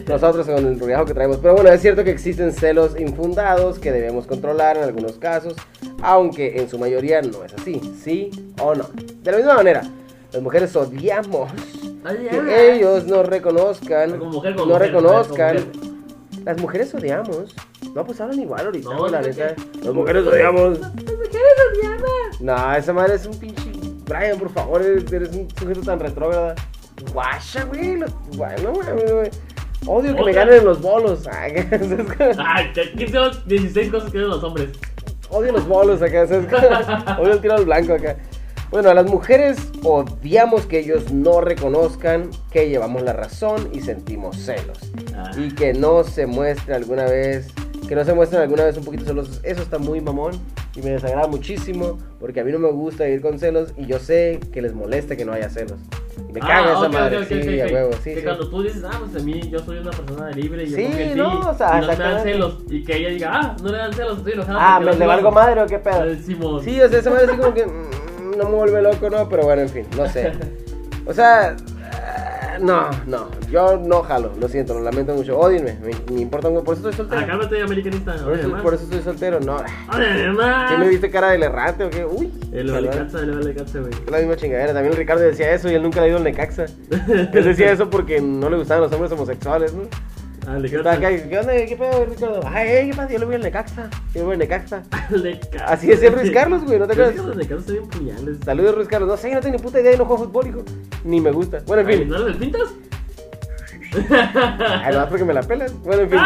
[0.07, 1.37] Nosotros con el ruidajo que traemos.
[1.37, 5.55] Pero bueno, es cierto que existen celos infundados que debemos controlar en algunos casos.
[6.01, 7.81] Aunque en su mayoría no es así.
[8.01, 8.85] ¿Sí o no?
[9.23, 9.81] De la misma manera,
[10.35, 11.49] las mujeres odiamos
[12.03, 15.57] que ellos no reconozcan, mujer, no mujer, reconozcan.
[16.43, 17.55] Las mujeres odiamos.
[17.95, 19.55] No, pues hablan igual ahorita, No, la neta.
[19.81, 20.79] Las mujeres odiamos.
[20.79, 22.41] Las mujeres odiadas.
[22.41, 23.71] No, esa madre es un pinche.
[24.05, 26.53] Brian, por favor, eres, eres un sujeto tan retrógrada.
[27.13, 27.99] Guacha, güey.
[28.35, 29.31] Bueno, güey.
[29.87, 31.27] Odio que me ganen los bolos.
[31.31, 31.53] Ay,
[32.37, 34.69] Ay, ¿qué- ¿qué son 16 cosas que odian los hombres?
[35.29, 36.27] Odio los bolos acá.
[36.27, 36.47] ¿sabes?
[37.19, 38.17] Odio el tiro al blanco acá.
[38.71, 44.37] Bueno, a las mujeres odiamos que ellos no reconozcan que llevamos la razón y sentimos
[44.37, 44.77] celos.
[45.15, 45.31] Ah.
[45.37, 47.47] Y que no se muestre alguna vez,
[47.87, 49.39] que no se muestren alguna vez un poquito celosos.
[49.43, 50.33] Eso está muy mamón
[50.75, 53.99] y me desagrada muchísimo porque a mí no me gusta vivir con celos y yo
[53.99, 55.79] sé que les molesta que no haya celos.
[56.27, 58.15] Y me caga esa Ah, ok, madre, ok, ok, sí, ok, a huevo, sí, que
[58.15, 58.21] sí.
[58.23, 60.83] cuando tú dices, ah, pues a mí yo soy una persona libre y yo Sí,
[60.83, 62.57] confío en ti, no, o sea, y no me dan celos.
[62.69, 64.75] Y que ella diga, ah, no le dan celos, estoy enojada.
[64.75, 66.03] Ah, me no le valgo madre o qué pedo.
[66.05, 66.63] Eh, Simón.
[66.63, 67.89] Sí, o sea, esa madre así como que mm,
[68.37, 69.27] no me vuelve loco, ¿no?
[69.29, 70.31] Pero bueno, en fin, no sé.
[71.07, 71.55] O sea,
[71.93, 75.37] ah, no, no, yo no jalo, lo siento, lo lamento mucho.
[75.37, 77.27] Odienme, me, me importa mucho, por eso estoy Ah, soltero.
[77.27, 78.15] cálmate, americanista.
[78.23, 79.57] Por eso, por eso estoy soltero, no.
[79.87, 80.71] Además.
[80.71, 82.05] ¿Qué me viste cara del errante o qué?
[82.05, 82.87] Uy, El salud.
[82.89, 83.93] Valecaza, el Valecaza, güey.
[83.93, 84.73] Es la misma chingadera.
[84.73, 86.65] También el Ricardo decía eso y él nunca le ha ido al Necaxa.
[87.33, 89.83] Él decía eso porque no le gustaban los hombres homosexuales, ¿no?
[90.47, 90.99] Ah, Valecaza.
[90.99, 91.53] ¿Qué onda?
[91.53, 92.39] ¿Qué pedo, Ricardo?
[92.45, 93.11] Ay, eh, ¿qué pasa?
[93.11, 93.89] Yo le voy al Necaxa.
[94.13, 94.83] Yo le voy al Necaxa.
[95.09, 95.65] Valecaza.
[95.65, 97.15] Así decía Luis Carlos, güey, ¿no te acuerdas?
[97.15, 98.37] es bien puñales.
[98.45, 99.09] Saludos, Luis Carlos.
[99.09, 100.63] No sé, no tengo ni puta idea y no juego fútbol, hijo.
[101.03, 101.63] Ni me gusta.
[101.65, 102.09] Bueno, en fin.
[102.09, 102.69] ¿No del Pintas?
[104.83, 105.73] Ay, nomás porque me la pelas.
[105.83, 106.19] Bueno, en fin.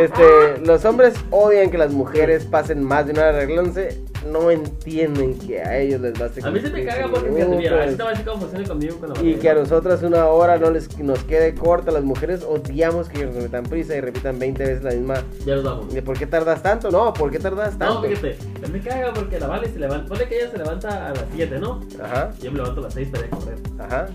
[0.00, 4.02] Este, los hombres odian que las mujeres pasen más de una hora arreglándose.
[4.26, 7.56] No entienden que a ellos les baste A mí se me caga 15 porque fíjate,
[7.56, 7.96] mira, a minutos.
[7.96, 10.58] te voy a decir cómo funciona conmigo con la Y que a nosotras una hora
[10.58, 11.92] no les, nos quede corta.
[11.92, 15.22] Las mujeres odiamos que ellos nos metan prisa y repitan 20 veces la misma.
[15.46, 15.94] Ya nos vamos.
[15.94, 16.90] ¿De por qué tardas tanto?
[16.90, 18.02] No, ¿por qué tardas tanto?
[18.02, 20.08] No, fíjate, a me caga porque la Vale se levanta.
[20.08, 21.80] Ponle que ella se levanta a las 7, ¿no?
[22.02, 23.58] Ajá, Yo me levanto a las 6 para ir a correr.
[23.78, 24.06] ajá.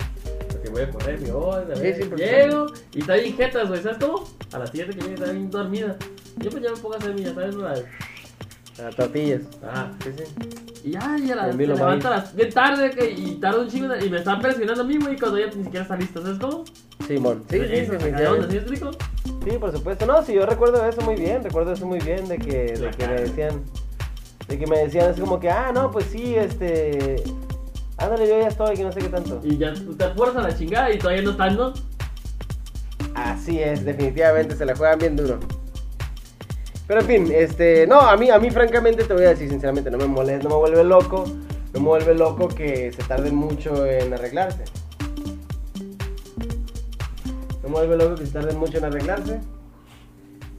[0.64, 3.82] Porque voy a correr, mi voy, a Sí, sí, llego y está bien jetas, güey,
[3.84, 4.24] ¿sabes cómo?
[4.54, 5.98] A las 7 que llegue está bien dormida.
[6.38, 7.74] Yo pues ya me pongo a hacer mi, ya sabes, la...
[8.86, 9.42] A tortillas.
[9.64, 10.24] Ah, Sí, sí.
[10.86, 12.24] y ya, y a las, En se vilo levanta a maíz.
[12.24, 15.20] las bien tarde que, y tarda un chingo y me están presionando a mí, güey,
[15.20, 16.64] cuando ella ni siquiera está lista, ¿sabes cómo?
[17.08, 17.44] Simón.
[17.50, 17.98] Sí, sí, sí.
[18.50, 18.92] ¿Sí explico?
[19.44, 20.06] Sí, por supuesto.
[20.06, 21.44] No, sí, yo recuerdo eso muy bien.
[21.44, 23.62] Recuerdo eso muy bien de que, de La que me decían.
[24.48, 27.22] De que me decían así como que, ah, no, pues sí, este.
[28.04, 29.40] Ándale, yo ya estoy, que no sé qué tanto.
[29.46, 31.74] Y ya te fuerzas a la chingada y todavía no están, ¿no?
[33.16, 35.40] Así es, definitivamente se la juegan bien duro.
[36.86, 39.90] Pero en fin, este, no, a mí, a mí francamente te voy a decir sinceramente,
[39.90, 41.24] no me molesta, no me vuelve loco,
[41.74, 44.66] no me vuelve loco que se tarden mucho en arreglarse.
[47.62, 49.40] No me vuelve loco que se tarden mucho en arreglarse.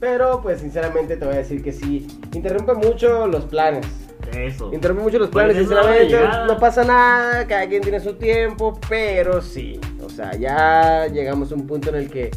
[0.00, 4.03] Pero pues sinceramente te voy a decir que sí, interrumpe mucho los planes.
[4.36, 4.72] Eso.
[4.72, 6.18] Interrumpe mucho los planes, sinceramente.
[6.46, 9.80] No pasa nada, cada quien tiene su tiempo, pero sí.
[10.04, 12.30] O sea, ya llegamos a un punto en el que,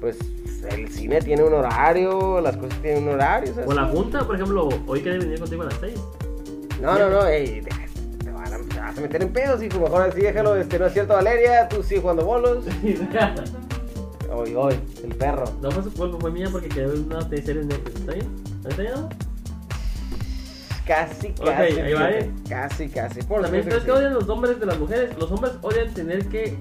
[0.00, 0.18] pues,
[0.70, 3.52] el cine tiene un horario, las cosas tienen un horario.
[3.54, 3.68] ¿sabes?
[3.68, 5.94] O la junta, por ejemplo, hoy que venir contigo a las 6.
[6.80, 7.82] No, no, no, ey, deja-
[8.24, 9.78] te, van a, te vas a meter en pedos, hijo.
[9.80, 12.64] Mejor así déjalo, este, no es cierto, Valeria, tú sigue jugando bolos.
[14.34, 15.44] Hoy, hoy, el perro.
[15.60, 18.00] no fue su culpa, fue mía porque quedé en una serie en Netflix.
[18.00, 18.26] ¿Está bien?
[18.66, 18.94] ¿Está bien?
[20.86, 21.78] Casi, casi.
[21.80, 22.30] ahí va, ¿eh?
[22.48, 23.22] Casi, casi.
[23.22, 23.98] Por También, supuesto ¿sabes qué que sí.
[23.98, 25.16] odian los hombres de las mujeres?
[25.18, 26.58] Los hombres odian tener que.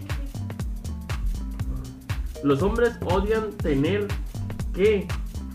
[2.43, 4.07] Los hombres odian tener
[4.73, 5.07] que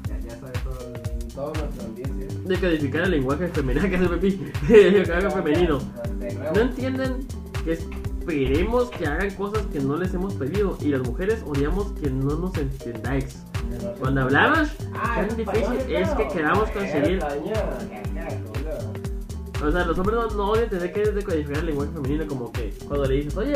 [0.08, 0.92] Ya, ya sabes todo,
[1.34, 2.28] todo nuestro ambiente.
[2.44, 3.88] decodificar el lenguaje femenino.
[3.88, 4.52] que es el Pepi?
[4.72, 5.78] El lenguaje femenino.
[6.18, 7.26] De No entienden
[7.64, 10.76] que esperemos que hagan cosas que no les hemos pedido.
[10.80, 13.42] Y las mujeres odiamos que no nos entendáis.
[13.98, 17.20] Cuando hablamos, Ah, tan difícil es que queramos conseguir.
[19.66, 22.26] O sea, los hombres no, no odian tener que decodificar el lenguaje femenino.
[22.26, 23.54] Como que cuando le dices, oye,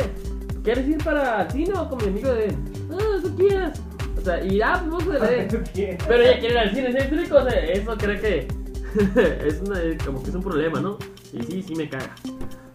[0.63, 2.55] ¿quieres ir para el cine o con mi amigo de.
[2.91, 3.81] Ah, tú quieras.
[4.17, 5.47] O sea, y ah, pues vamos a ver.
[6.07, 7.35] Pero ella quiere ir al cine, ¿sí explico?
[7.37, 8.47] O sea, eso creo que
[9.47, 10.97] es una- como que es un problema, ¿no?
[11.33, 12.13] Y sí, sí me caga.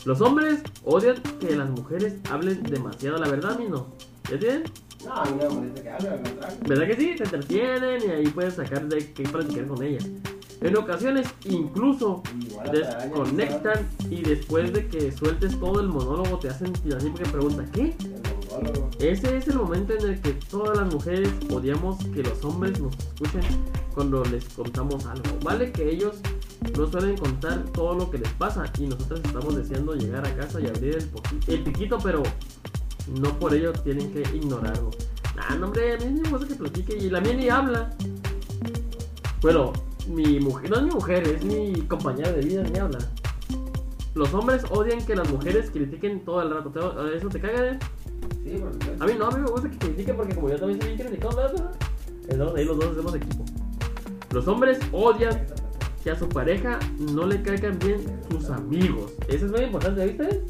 [0.04, 3.88] Los hombres odian que las mujeres hablen demasiado la verdad, ¿mi no?
[4.30, 4.64] ¿Ya tienen?
[5.04, 6.58] No, a mí no me molesta que hable, al contrario.
[6.66, 7.14] ¿Verdad que sí?
[7.18, 10.06] Se entretienen y ahí puedes sacar de qué platicar con ellas.
[10.60, 12.22] En ocasiones, incluso
[12.72, 17.94] desconectan y después de que sueltes todo el monólogo te hacen así porque pregunta, ¿qué?
[18.98, 22.96] Ese es el momento en el que todas las mujeres odiamos que los hombres nos
[22.96, 23.42] escuchen
[23.94, 25.24] cuando les contamos algo.
[25.42, 26.16] Vale que ellos
[26.76, 30.60] no suelen contar todo lo que les pasa y nosotros estamos deseando llegar a casa
[30.60, 32.22] y abrir el, el piquito, pero
[33.20, 34.90] no por ello tienen que ignorarlo.
[35.36, 37.94] Ah, no, hombre, a mí me gusta que platique y la mía ni habla.
[39.42, 39.72] Bueno,
[40.08, 42.98] mi mujer, no es mi mujer, es mi compañera de vida, ni habla.
[44.14, 46.70] Los hombres odian que las mujeres critiquen todo el rato.
[46.70, 47.78] ¿Te- ¿Eso te caga, eh?
[48.44, 49.04] Sí, por supuesto.
[49.04, 51.08] A mí no, a mí me gusta que critiquen porque como yo también soy bien
[51.08, 51.70] criticado, ¿verdad?
[52.28, 53.44] Entonces ahí los dos hacemos equipo.
[54.32, 55.46] Los hombres odian
[56.02, 56.78] que a su pareja
[57.12, 59.12] no le caigan bien sus amigos.
[59.28, 60.42] Eso es muy importante, ¿viste?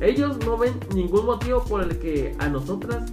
[0.00, 3.10] Ellos no ven ningún motivo por el que a nosotras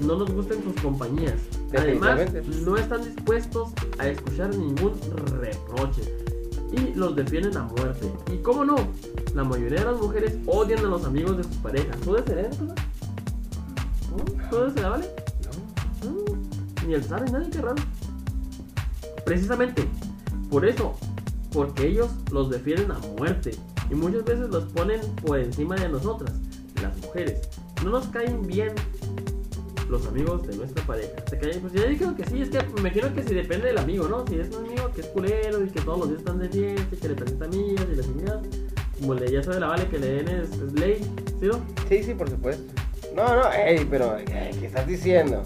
[0.00, 1.34] no nos gusten sus compañías.
[1.76, 2.20] Además,
[2.64, 4.92] no están dispuestos a escuchar ningún
[5.40, 6.02] reproche
[6.72, 8.10] y los defienden a muerte.
[8.32, 8.76] Y cómo no,
[9.34, 11.96] la mayoría de las mujeres odian a los amigos de sus parejas.
[12.00, 12.64] ¿Tú de ser eso?
[12.64, 12.74] ¿No?
[14.50, 15.08] ¿Tú de ser, vale?
[16.02, 17.82] Mm, Ni él sabe, nadie, qué raro.
[19.24, 19.86] Precisamente,
[20.50, 20.94] por eso,
[21.52, 23.56] porque ellos los defienden a muerte
[23.90, 26.32] y muchas veces los ponen por encima de nosotras,
[26.82, 27.48] las mujeres.
[27.84, 28.72] No nos caen bien
[29.92, 31.14] los amigos de nuestra pareja.
[31.16, 31.60] ¿Te caen?
[31.60, 34.26] Pues ya digo que sí, es que me imagino que si depende del amigo, ¿no?
[34.26, 36.94] Si es un amigo que es culero y que todos los días están de fiesta
[36.96, 38.42] y que le presenta amigas y la chingada,
[38.98, 41.02] como le ya sabe la vale que le den es, es ley,
[41.38, 41.60] ¿sí no?
[41.90, 42.72] Sí, sí, por supuesto.
[43.14, 44.24] No, no, ey, pero eh,
[44.58, 45.42] ¿qué estás diciendo?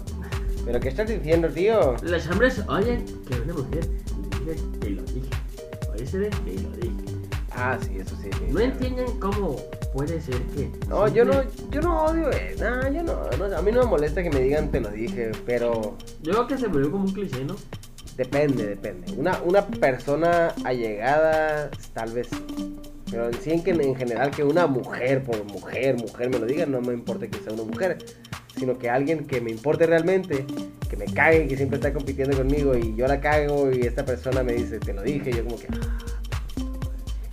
[0.65, 1.97] ¿Pero qué estás diciendo, tío?
[2.03, 3.85] Las hombres oyen que una mujer
[4.39, 5.29] diga que lo dije.
[5.93, 6.76] Oye, se ve que lo dije.
[7.57, 8.29] Ah, sí, eso sí.
[8.51, 9.55] No entienden cómo
[9.93, 10.71] puede ser que.
[10.87, 11.41] No, yo no,
[11.71, 12.55] yo no odio, eh.
[12.59, 15.31] No, yo no, no, A mí no me molesta que me digan te lo dije,
[15.45, 17.55] pero Yo creo que se volvió como un cliché, ¿no?
[18.17, 19.13] depende, depende.
[19.15, 22.27] Una, una persona allegada, tal vez.
[23.09, 26.45] Pero en sí, en, que, en general, que una mujer, por mujer, mujer me lo
[26.45, 27.97] diga, no me importa que sea una mujer.
[28.57, 30.45] Sino que alguien que me importe realmente,
[30.89, 34.41] que me cague, que siempre está compitiendo conmigo y yo la cago y esta persona
[34.43, 35.67] me dice, te lo dije, yo como que...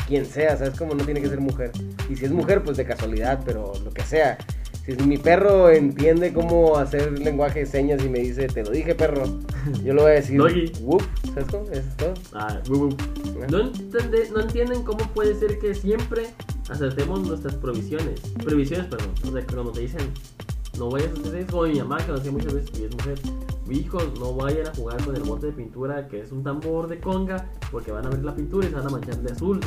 [0.04, 0.78] "Ah, Quien sea, ¿sabes?
[0.78, 1.72] Como no tiene que ser mujer.
[2.10, 4.36] Y si es mujer, pues de casualidad, pero lo que sea.
[4.84, 8.94] Si mi perro entiende cómo hacer lenguaje de señas y me dice, te lo dije,
[8.94, 9.24] perro,
[9.82, 10.72] yo le voy a decir, Doggy.
[10.82, 11.02] whoop,
[11.32, 11.64] ¿sabes cómo?
[11.70, 12.14] Eso es todo.
[12.34, 12.96] Ah, bu, bu.
[13.50, 16.26] No, entende- no entienden cómo puede ser que siempre
[16.68, 18.20] acertemos nuestras provisiones.
[18.44, 19.08] Previsiones, perdón.
[19.26, 20.02] O sea, cuando te dicen,
[20.78, 22.94] no vayas a hacer eso, como mi mamá que lo hacía muchas veces y es
[22.94, 23.18] mujer.
[23.70, 27.00] Hijos, no vayan a jugar con el bote de pintura que es un tambor de
[27.00, 29.60] conga porque van a ver la pintura y se van a manchar de azul.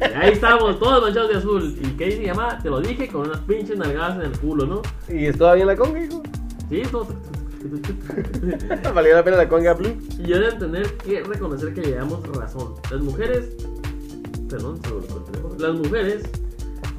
[0.00, 1.78] Y ahí estamos, todos manchados de azul.
[1.80, 2.58] ¿Y qué dice mamá?
[2.62, 4.82] Te lo dije con unas pinches nalgadas en el culo, ¿no?
[5.08, 6.22] ¿Y es todavía la conga, hijo?
[6.68, 7.08] Sí, todo.
[8.94, 9.96] ¿Valió la pena la conga blue?
[10.18, 12.74] Y yo deben tener que reconocer que llevamos razón.
[12.90, 13.56] Las mujeres,
[14.48, 15.56] perdón, se teléfono.
[15.58, 16.22] Las mujeres,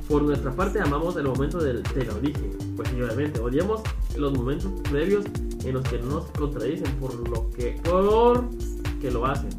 [0.07, 2.49] por nuestra parte, amamos el momento del te lo dije.
[2.77, 3.81] Pues obviamente, odiamos
[4.15, 5.25] los momentos previos
[5.65, 8.45] en los que no nos contradicen por lo que, por
[9.01, 9.49] que lo hacen.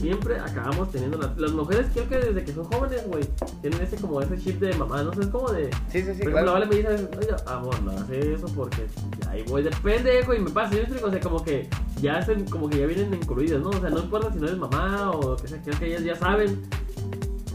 [0.00, 3.24] siempre acabamos teniendo la- las mujeres creo que desde que son jóvenes, güey,
[3.62, 6.10] tienen ese como ese chip de mamá, no sé, es como de Sí, sí, sí,
[6.10, 6.52] ejemplo, claro.
[6.52, 8.86] Vale me dice, oye, amor, no hagas eso porque
[9.30, 10.76] ahí voy de pendejo y me pasa.
[11.02, 11.68] O sea, como que
[12.02, 13.70] ya hacen, como que ya vienen incluidas, ¿no?
[13.70, 16.16] O sea, no importa si no eres mamá o que sea, creo que ellas ya
[16.16, 16.60] saben.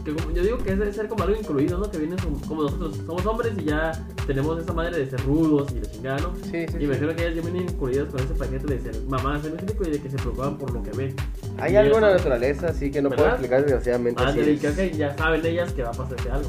[0.04, 1.90] Que como- yo digo que es de ser como algo incluido, ¿no?
[1.90, 3.92] Que vienen como, nosotros somos hombres y ya
[4.26, 6.34] tenemos esa manera de ser rudos y de chingada, ¿no?
[6.36, 6.76] Sí, sí, Y sí.
[6.78, 9.54] me imagino que ellas ya vienen incluidas con ese paquete de ser mamás, ¿sí me
[9.56, 9.84] explico?
[9.86, 11.14] Y de que se preocupan por lo que ven.
[11.58, 13.34] Hay Y algo en la naturaleza, así que no puedo ¿Verdad?
[13.38, 14.22] explicar desgraciadamente.
[14.24, 14.60] Ah, es.
[14.60, 16.48] creo que ya saben ellas que va a pasarse algo.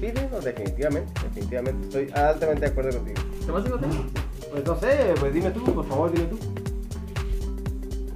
[0.00, 1.86] Sí, sí, no, definitivamente, definitivamente.
[1.86, 3.20] Estoy altamente de acuerdo contigo.
[3.46, 3.78] ¿Qué más digo?
[4.50, 6.38] Pues no sé, pues dime tú, por favor, dime tú.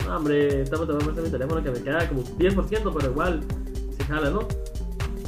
[0.06, 3.40] No, hombre, estamos te a prestar mi teléfono que me queda como 10%, pero igual,
[3.96, 4.40] se jala, ¿no?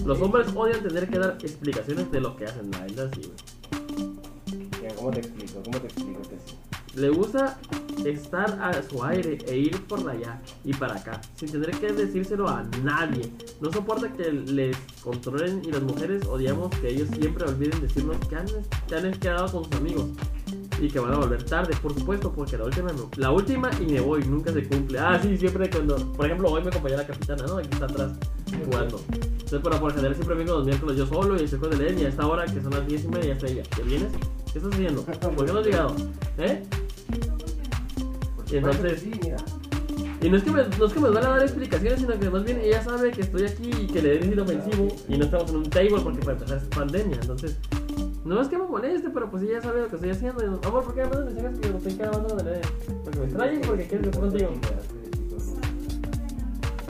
[0.04, 4.94] Los hombres odian tener que dar explicaciones de lo que hacen, la verdad, sí, güey.
[4.96, 5.62] ¿Cómo te explico?
[5.64, 6.56] ¿Cómo te explico que sí?
[6.94, 7.58] Le gusta
[8.04, 12.48] estar a su aire e ir por allá y para acá, sin tener que decírselo
[12.48, 13.30] a nadie.
[13.60, 18.36] No soporta que les controlen y las mujeres odiamos que ellos siempre olviden decirnos que
[18.36, 18.46] han,
[18.86, 20.10] que han quedado con sus amigos
[20.80, 23.86] y que van a volver tarde, por supuesto, porque la última, no- la última y
[23.92, 24.98] me voy, nunca se cumple.
[24.98, 27.58] Ah, sí, siempre cuando, por ejemplo, hoy me acompañó la capitana, ¿no?
[27.58, 28.12] Aquí está atrás
[28.64, 29.00] jugando.
[29.10, 32.04] Entonces, pero por general siempre vengo los miércoles yo solo y estoy con el y
[32.04, 33.62] a esta hora que son las 10 y media ya está ella.
[33.78, 34.08] ¿Ya vienes?
[34.52, 35.02] ¿Qué estás haciendo?
[35.36, 35.94] ¿Por qué no has llegado?
[36.38, 36.62] ¿Eh?
[38.50, 39.04] Y entonces,
[40.22, 42.30] y no es que me, no es que me van a dar explicaciones, sino que
[42.30, 45.50] más bien ella sabe que estoy aquí y que le he ofensivo y no estamos
[45.50, 47.18] en un table porque para empezar es pandemia.
[47.20, 47.56] Entonces,
[48.24, 50.42] no es que me moleste, pero pues ella sabe lo que estoy haciendo.
[50.42, 52.58] Y, Amor, ¿por qué me mandas mensajes que me estoy grabando de la
[53.04, 54.50] Porque me porque quieres estar contigo.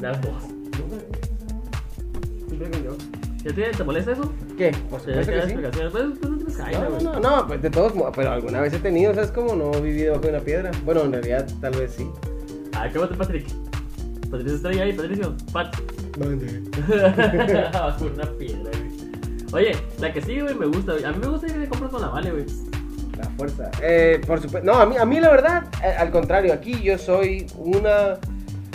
[0.00, 0.42] Las dos.
[2.48, 2.96] Siempre con yo.
[3.44, 4.32] ¿Ya te, te molesta eso?
[4.56, 4.70] ¿Qué?
[4.88, 5.46] Por supuesto que sí.
[5.52, 5.92] explicaciones.
[5.92, 7.04] Pues, pues no tienes caída, No, güey.
[7.04, 9.54] no, no, pues de todos modos, pero alguna vez he tenido, ¿sabes cómo?
[9.54, 10.70] No he vivido bajo una piedra.
[10.84, 12.08] Bueno, en realidad, tal vez sí.
[12.74, 13.46] Ah, ¿cómo te Patrick?
[14.30, 15.34] Patricio Estrella ahí, Patricio.
[15.52, 15.76] Pat.
[16.18, 16.62] Mande.
[17.72, 18.83] Bajo una piedra, güey.
[19.54, 20.92] Oye, la que sí, güey, me gusta.
[20.92, 21.04] güey.
[21.04, 22.44] A mí me gusta ir de compras con la Vale, güey.
[23.16, 23.70] La fuerza.
[23.80, 24.66] Eh, por supuesto.
[24.66, 28.18] No, a mí, a mí la verdad, eh, al contrario, aquí yo soy una.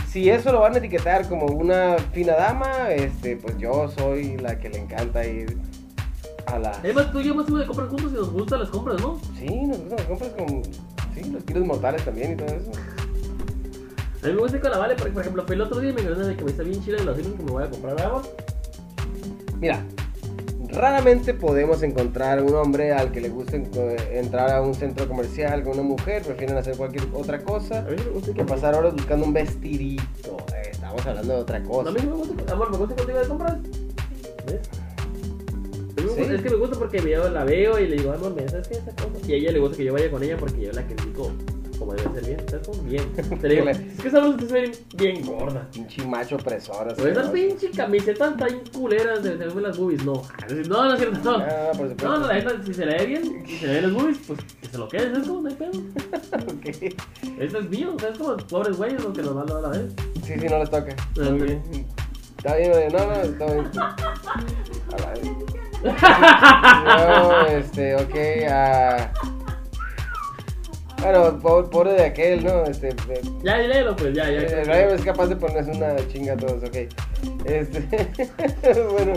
[0.07, 4.57] Si eso lo van a etiquetar como una fina dama, este, pues yo soy la
[4.57, 5.57] que le encanta ir
[6.47, 6.71] a la.
[6.71, 9.19] Además, tú y yo hemos ido de compras juntos y nos gustan las compras, ¿no?
[9.37, 10.63] Sí, nos gustan las compras con.
[11.13, 12.71] Sí, los kilos mortales también y todo eso.
[14.23, 15.89] A mí me gusta ir con la Vale, porque, por ejemplo, fue el otro día
[15.89, 17.69] y me encontré de que me está bien chila y los que me voy a
[17.69, 18.21] comprar agua.
[19.59, 19.83] Mira,
[20.71, 23.63] raramente podemos encontrar un hombre al que le guste
[24.13, 27.95] entrar a un centro comercial con una mujer, prefieren hacer cualquier otra cosa A mí
[27.97, 30.37] me gusta que pasar horas buscando un vestidito.
[30.55, 31.89] Eh, estamos hablando de otra No, cosa.
[31.89, 33.57] a mí me gusta, amor, me gusta contigo de compras.
[34.45, 34.59] ¿Ves?
[35.95, 36.33] Me Sí.
[36.33, 38.75] Es que me gusta porque veo, la veo y le digo, amor, mira, ¿sabes qué?
[38.75, 39.09] Esta cosa.
[39.27, 41.31] Y a ella le gusta que yo vaya con ella porque yo la critico
[41.79, 42.49] como debe ser bien.
[42.49, 42.83] ¿Sabes cómo?
[42.83, 43.13] Bien.
[43.41, 44.09] Te digo, es que que
[44.47, 45.67] soy bien gorda.
[45.71, 46.93] Pinche macho opresor.
[46.95, 47.31] Pues esas ¿no?
[47.31, 50.21] pinche camisetas tan culeras de verme las boobies, no.
[50.67, 51.37] No, no es cierto, no.
[51.37, 52.07] Ah, por supuesto.
[52.07, 54.17] No, no, la neta, si se le ve bien, si se le ven las boobies,
[54.27, 55.41] pues que se lo quede, ¿sabes cómo?
[55.41, 55.71] No hay pedo.
[56.49, 56.65] Ok.
[57.39, 58.37] Eso es mío, ¿sabes cómo?
[58.37, 59.89] Pobres güeyes, los que nos van a dar a ver.
[60.23, 60.95] Sí, sí, no les toca.
[60.99, 61.61] Ah, Muy bien.
[62.37, 62.89] Está bien, güey.
[62.89, 63.71] no, no, está bien.
[64.89, 65.29] A la vez.
[65.83, 68.15] No, este, ok,
[68.49, 69.11] ah.
[71.01, 71.39] Bueno,
[71.71, 72.63] pobre, de aquel, ¿no?
[72.65, 74.41] Este, de- Ya, léelo, pues, ya, ya.
[74.41, 76.75] eh, Ryan es capaz de ponerse una chinga a todos, ok.
[77.45, 77.87] Este,
[78.91, 79.13] bueno,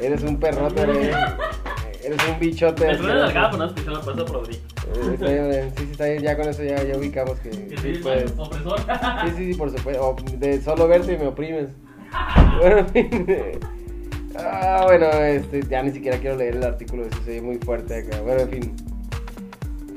[0.00, 1.16] eres un perrote, eres,
[2.04, 2.84] eres un bichote.
[2.84, 3.18] El asqueroso.
[3.24, 4.60] del gato, no escuchó la cosa por Eh,
[5.14, 7.98] Está bien, sí, sí, está bien, ya con eso ya, ya ubicamos que, Que sí
[8.02, 8.32] puedes.
[8.38, 8.78] opresor.
[9.24, 10.16] Sí, sí, sí, por supuesto.
[10.38, 11.66] De solo verte me oprimes.
[12.60, 13.26] Bueno, en fin.
[14.38, 17.96] Ah, bueno, este, ya ni siquiera quiero leer el artículo, eso se oye muy fuerte
[17.96, 18.20] acá.
[18.20, 18.76] Bueno, en fin.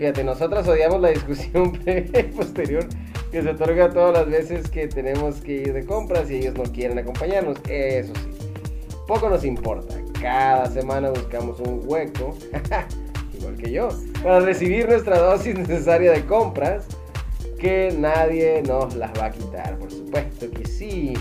[0.02, 1.74] Fíjate, nosotras odiamos la discusión
[2.36, 2.88] posterior
[3.32, 6.64] que se otorga todas las veces que tenemos que ir de compras y ellos no
[6.64, 7.60] quieren acompañarnos.
[7.70, 8.48] Eso sí,
[9.08, 9.94] poco nos importa.
[10.20, 12.36] Cada semana buscamos un hueco,
[13.38, 13.90] igual que yo,
[14.24, 16.88] para recibir nuestra dosis necesaria de compras
[17.60, 21.14] que nadie nos las va a quitar, por supuesto que sí.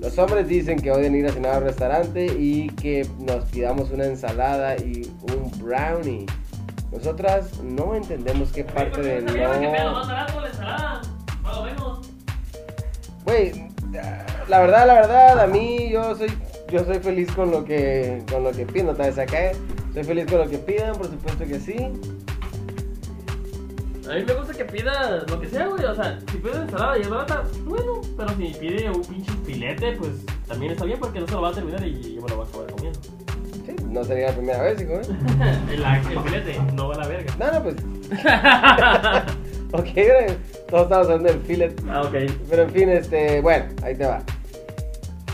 [0.00, 3.90] Los hombres dicen que odian ir a cenar a un restaurante y que nos pidamos
[3.90, 6.26] una ensalada y un brownie.
[6.94, 9.32] Nosotras no entendemos qué parte de no...
[13.24, 13.68] Güey,
[14.48, 16.30] la verdad, la verdad, a mí yo soy
[16.68, 19.56] yo soy feliz con lo que con lo que pido, no te vas a caer.
[19.92, 21.76] Soy feliz con lo que pidan, por supuesto que sí.
[24.08, 25.84] A mí me gusta que pida lo que sea, güey.
[25.84, 28.00] O sea, si pide ensalada y es barata, bueno.
[28.16, 30.10] Pero si pide un pinche filete, pues
[30.46, 32.46] también está bien porque no se lo va a terminar y yo me lo voy
[32.46, 33.00] a acabar comiendo.
[33.94, 35.02] No sería la primera vez, hijo, ¿eh?
[35.72, 37.32] el, el filete no va a la verga.
[37.38, 37.76] No, no, pues
[39.72, 39.88] Ok,
[40.68, 41.80] Todos estamos hablando del filet.
[41.88, 42.14] Ah, ok.
[42.50, 44.24] Pero en fin, este, bueno, ahí te va.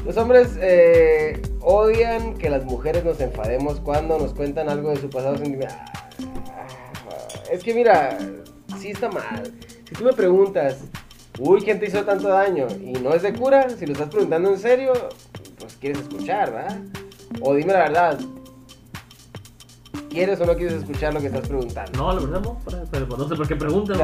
[0.05, 5.09] Los hombres eh, odian que las mujeres nos enfademos cuando nos cuentan algo de su
[5.09, 5.83] pasado sentimental.
[7.51, 8.19] Es que mira,
[8.79, 9.55] sí está mal.
[9.89, 10.81] Si tú me preguntas,
[11.39, 12.67] uy, ¿quién te hizo tanto daño?
[12.79, 14.93] Y no es de cura, si lo estás preguntando en serio,
[15.59, 16.79] pues quieres escuchar, ¿verdad?
[17.41, 18.19] O dime la verdad,
[20.11, 21.93] ¿quieres o no quieres escuchar lo que estás preguntando?
[21.99, 22.59] No, la verdad no,
[22.91, 23.55] pero, pues no sé por qué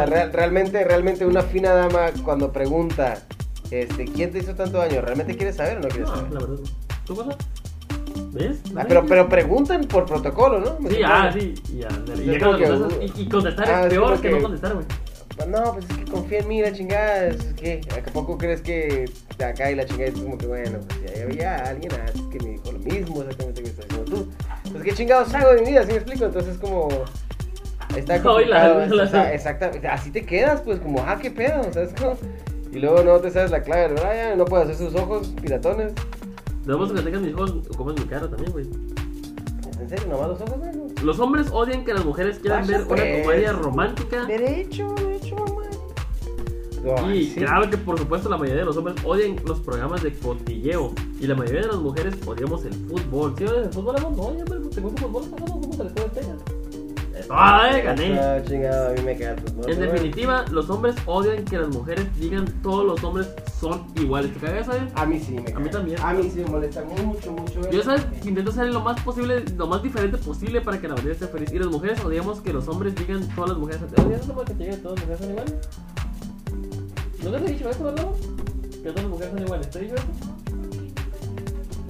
[0.07, 3.22] real- realmente, realmente una fina dama cuando pregunta,
[3.70, 5.00] este, ¿quién te hizo tanto daño?
[5.02, 6.32] ¿Realmente quieres saber o no quieres No, saber?
[6.32, 6.96] la verdad no.
[7.04, 7.36] ¿Tú cosa?
[8.32, 8.59] ¿Ves?
[8.76, 10.78] Ah, pero, pero preguntan por protocolo, ¿no?
[10.80, 11.54] Me Sí, ah, sí.
[11.70, 14.34] Y, ya, y, ya cuando que, contestas- y, y contestar ah, es peor que, que-
[14.36, 14.86] no contestar, güey.
[15.48, 17.26] No, pues es que confía en mí, la chingada.
[17.26, 19.04] Es que, ¿a poco crees que
[19.36, 22.38] de acá y la chingada es como que, bueno, pues ya había alguien antes que
[22.42, 23.95] me dijo lo mismo exactamente que tú?
[24.77, 26.24] Pues qué chingados hago de mi vida, ¿sí me explico?
[26.27, 26.89] Entonces, como.
[27.97, 28.77] Está Oíla, complicado.
[28.79, 29.03] oíla.
[29.05, 29.89] o sea, exactamente.
[29.89, 32.16] Así te quedas, pues, como, ah, qué pedo, o sea, es como.
[32.72, 35.95] Y luego no te sabes la clave Brian, no puedes hacer sus ojos piratones.
[36.64, 38.66] Debemos que tengan mis ojos como en mi cara también, güey.
[39.81, 40.07] ¿En serio?
[40.09, 40.72] ¿Nomás los ojos, güey?
[41.03, 43.22] Los hombres odian que las mujeres quieran Vaya, ver una pues.
[43.22, 44.24] comedia romántica.
[44.27, 45.37] Derecho, derecho,
[47.12, 47.41] Y sí.
[47.41, 50.93] claro que por supuesto la mayoría de los hombres odian los programas de cotilleo.
[51.20, 53.34] Y la mayoría de las mujeres odiamos el fútbol.
[53.37, 54.12] ¿Sí odias el fútbol, amor?
[54.16, 55.61] No, ya me te gusta el fútbol, ¿cómo no?
[55.61, 56.37] ¿Cómo se les puede pegar?
[57.30, 58.14] ¡Ay, gané!
[58.14, 59.70] No, chingado, a mí me queda el fútbol.
[59.70, 63.28] En pero definitiva, los hombres odian que las mujeres digan todos los hombres
[63.59, 64.32] son iguales.
[64.34, 64.82] ¿Te cagas, sabes?
[64.82, 64.93] bueno.
[64.97, 65.70] A mí sí me A mí caga.
[65.70, 66.01] también.
[66.01, 67.70] A mí sí me molesta mucho, mucho.
[67.70, 70.95] Yo sabes que intento ser lo más posible, lo más diferente posible para que la
[70.95, 71.53] mayoría esté feliz.
[71.53, 74.55] Y las mujeres odiamos que los hombres digan todas las mujeres son odias eso porque
[74.55, 75.55] te digan todas las mujeres son iguales.
[77.27, 78.07] ¿No te he dicho eso, verdad?
[78.70, 79.70] Que todas las mujeres son iguales.
[79.70, 80.05] ¿Te he dicho eso?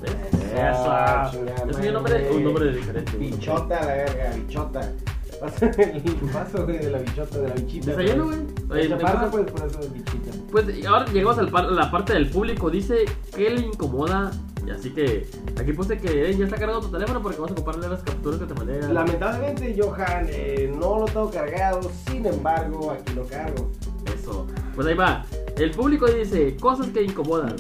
[0.02, 0.12] ¿Ves?
[0.58, 1.44] Ah, Eso.
[1.44, 2.30] Es un nombre, madre.
[2.32, 3.16] un nombre diferente.
[3.18, 4.92] Bichota, la verga, bichota.
[5.40, 7.90] Pasa el paso, güey, de la bichota, de la bichita.
[7.94, 8.38] Desayuno, güey.
[8.70, 8.96] Oye,
[9.30, 10.30] pues por eso es bichita.
[10.50, 12.70] Pues ahora llegamos a la parte del público.
[12.70, 14.30] Dice que le incomoda.
[14.66, 15.28] Y así que
[15.60, 18.40] aquí puse que eh, ya está cargado tu teléfono porque vamos a ocuparle las capturas
[18.40, 18.92] que te mandé.
[18.92, 23.70] Lamentablemente, Johan, eh, no lo tengo cargado, sin embargo, aquí lo cargo.
[24.12, 24.46] Eso.
[24.76, 25.24] Pues ahí va.
[25.56, 27.56] El público dice cosas que incomodan.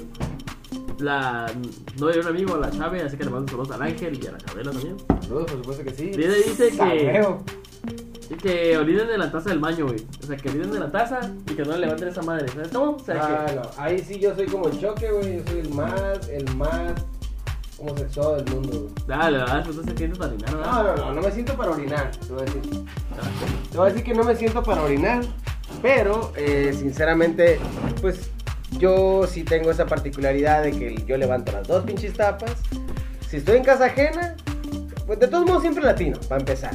[0.98, 1.46] La
[1.98, 4.32] novia de un amigo, la Chave, así que le mando saludos al Ángel y a
[4.32, 4.96] la Chabela también.
[5.20, 6.04] Saludos, por supuesto que sí.
[6.10, 10.04] Dice- dice que- que olviden de la taza del baño, güey.
[10.22, 12.48] O sea, que olviden de la taza y que no le levanten esa madre.
[12.48, 12.92] ¿Sabes cómo?
[12.92, 13.54] O sea, Ah, que.
[13.56, 13.62] no.
[13.78, 15.36] Ahí sí yo soy como el choque, güey.
[15.38, 16.92] Yo soy el más, el más
[17.78, 18.92] homosexual del mundo, güey.
[19.18, 20.96] Ah, la verdad, pues no se siente para orinar, No, ¿verdad?
[20.96, 22.62] no, no, no me siento para orinar, te voy a decir.
[23.70, 25.22] Te voy a decir que no me siento para orinar,
[25.86, 27.60] pero eh, sinceramente,
[28.00, 28.28] pues
[28.80, 32.54] yo sí tengo esa particularidad de que yo levanto las dos pinches tapas.
[33.30, 34.34] Si estoy en casa ajena,
[35.06, 36.72] pues de todos modos siempre latino, para empezar.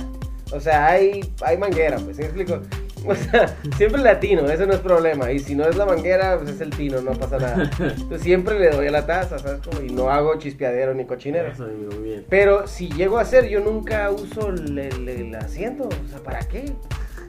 [0.53, 2.61] O sea, hay, hay manguera, pues, ¿sí me explico?
[3.03, 5.31] O sea, siempre latino, eso no es problema.
[5.31, 7.71] Y si no es la manguera, pues es el tino, no pasa nada.
[7.79, 9.59] Entonces siempre le doy a la taza, ¿sabes?
[9.83, 11.47] Y no hago chispeadero ni cochinero.
[11.51, 12.23] Eso, amigo, bien.
[12.29, 15.85] Pero si llego a hacer, yo nunca uso el, el- el asiento.
[15.89, 16.73] O sea, ¿para qué?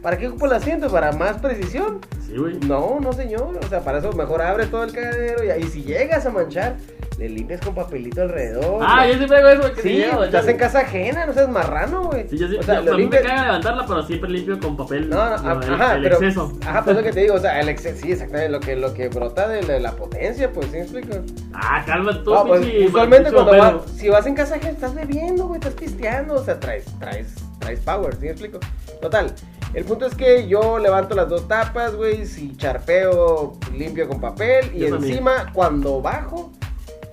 [0.03, 0.89] ¿Para qué ocupo el asiento?
[0.91, 2.01] ¿Para más precisión?
[2.27, 2.59] Sí, güey.
[2.67, 3.59] No, no señor.
[3.65, 6.75] O sea, para eso mejor abre todo el cagadero y ahí si llegas a manchar,
[7.19, 8.81] le limpias con papelito alrededor.
[8.85, 11.49] Ah, yo siempre hago eso, que Sí, sí, llego, estás en casa ajena, no seas
[11.49, 12.27] marrano, güey.
[12.29, 12.57] Sí, yo sí.
[12.57, 15.09] o sea, yo- lo a mí me limpias- caga levantarla, pero siempre limpio con papel.
[15.09, 16.59] No, no, lo- el, ajá, el pero, exceso.
[16.67, 18.95] Ajá, pues lo que te digo, o sea, el exceso, sí, exactamente, lo que, lo
[18.95, 21.15] que brota de la, la potencia, pues, ¿sí me explico?
[21.55, 25.47] Ah, calma tú, No, pues, usualmente cuando vas, si vas en casa ajena, estás bebiendo,
[25.47, 28.59] güey, estás pisteando, o sea, traes, traes, traes power, ¿sí me explico?
[29.01, 29.33] Total,
[29.75, 34.71] el punto es que yo levanto las dos tapas, güey, si charpeo, limpio con papel,
[34.75, 35.13] y Yo también.
[35.13, 36.53] encima, cuando bajo,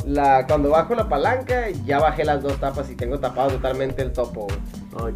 [0.06, 4.12] la, cuando bajo la palanca, ya bajé las dos tapas y tengo tapado totalmente el
[4.12, 4.48] topo.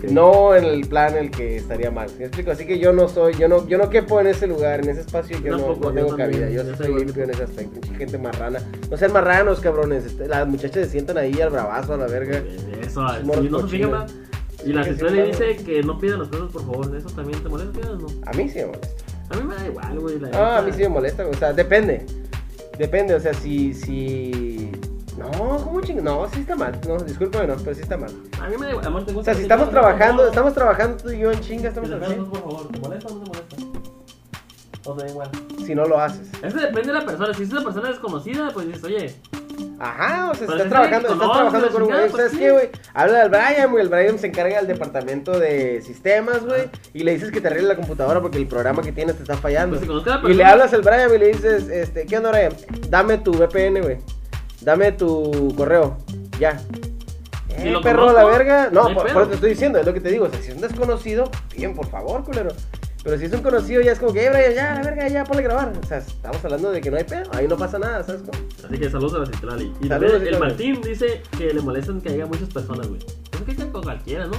[0.09, 2.51] No en el plan en el que estaría mal, ¿sí me explico?
[2.51, 5.01] Así que yo no soy, yo no, yo no quepo en ese lugar, en ese
[5.01, 7.79] espacio, yo no, no yo tengo también, cabida, yo yo soy limpio en ese aspecto,
[7.97, 8.61] gente marrana.
[8.89, 12.41] No sean marranos, cabrones, este, las muchachas se sientan ahí al bravazo, a la verga.
[12.81, 13.05] Eso,
[13.67, 14.05] sí, no.
[14.65, 16.95] Y la sí, le dice que no pidan las cosas, por favor.
[16.95, 18.07] ¿Eso también te molesta, o no?
[18.25, 18.87] A mí sí me molesta.
[19.29, 20.19] A mí me da igual, güey.
[20.19, 22.05] la Ah, a mí sí me molesta, o sea, depende.
[22.77, 24.71] Depende, o sea, si, si...
[25.17, 25.29] No,
[25.63, 26.03] ¿cómo ching?
[26.03, 26.79] No, sí está mal.
[26.87, 28.09] No, discúlpame, no, pero sí está mal.
[28.41, 28.87] A mí me da igual.
[28.87, 29.31] Amor, te O gusta.
[29.31, 32.67] sea, si estamos trabajando, estamos trabajando tú y yo en chinga, estamos cosas, por favor.
[32.69, 33.55] ¿Te molesta o no te molesta?
[34.85, 35.29] O te da igual.
[35.65, 36.27] Si no lo haces.
[36.41, 37.33] Eso depende de la persona.
[37.33, 39.15] Si es una persona desconocida, pues dices, oye,
[39.79, 42.37] Ajá, o sea, estás sí, trabajando, otros, trabajando con un güey, pues ¿sabes sí.
[42.37, 42.69] qué, güey?
[42.93, 47.13] Habla al Brian, güey, el Brian se encarga del departamento de sistemas, güey, y le
[47.13, 49.79] dices que te arregle la computadora porque el programa que tienes te está fallando.
[49.79, 52.53] Pues a Y le hablas al Brian y le dices, este, ¿qué onda, Brian?
[52.89, 53.97] Dame tu VPN, güey.
[54.61, 55.97] Dame tu correo.
[56.39, 56.61] Ya.
[57.57, 58.69] Eh, lo perro, conozco, la verga.
[58.71, 60.25] no por, eso te estoy diciendo, es lo que te digo.
[60.25, 62.51] O sea, si es un desconocido, bien, por favor, culero.
[63.03, 65.23] Pero si es un conocido, ya es como que, eh, Brian, ya, la verga, ya,
[65.25, 65.73] ponle a grabar.
[65.83, 68.37] O sea, estamos hablando de que no hay pedo, ahí no pasa nada, ¿sabes cómo?
[68.65, 69.73] Así que saludos a la Citlali.
[69.81, 70.39] Y Saludos, también el.
[70.39, 73.01] Martín dice que le molestan que haya muchas personas, güey.
[73.33, 74.37] Eso que sea con cualquiera, ¿no?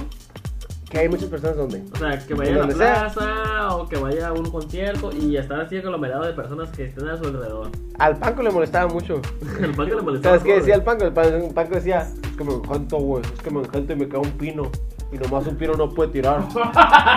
[0.89, 1.83] Que hay muchas personas donde.
[1.93, 2.93] O sea, que vaya a la sea.
[3.13, 7.07] plaza o que vaya a un concierto y estar así aglomerado de personas que estén
[7.07, 7.69] a su alrededor.
[7.99, 9.21] Al Panco le molestaba mucho.
[9.61, 10.37] El banco le molestaba.
[10.39, 10.83] ¿Sabes qué decía el.
[10.83, 11.03] Panco?
[11.05, 13.95] El Pan- el Panco decía, es que me encanta, güey, es que me encanta y
[13.95, 14.71] me cae un pino.
[15.11, 16.41] Y nomás un pino no puede tirar.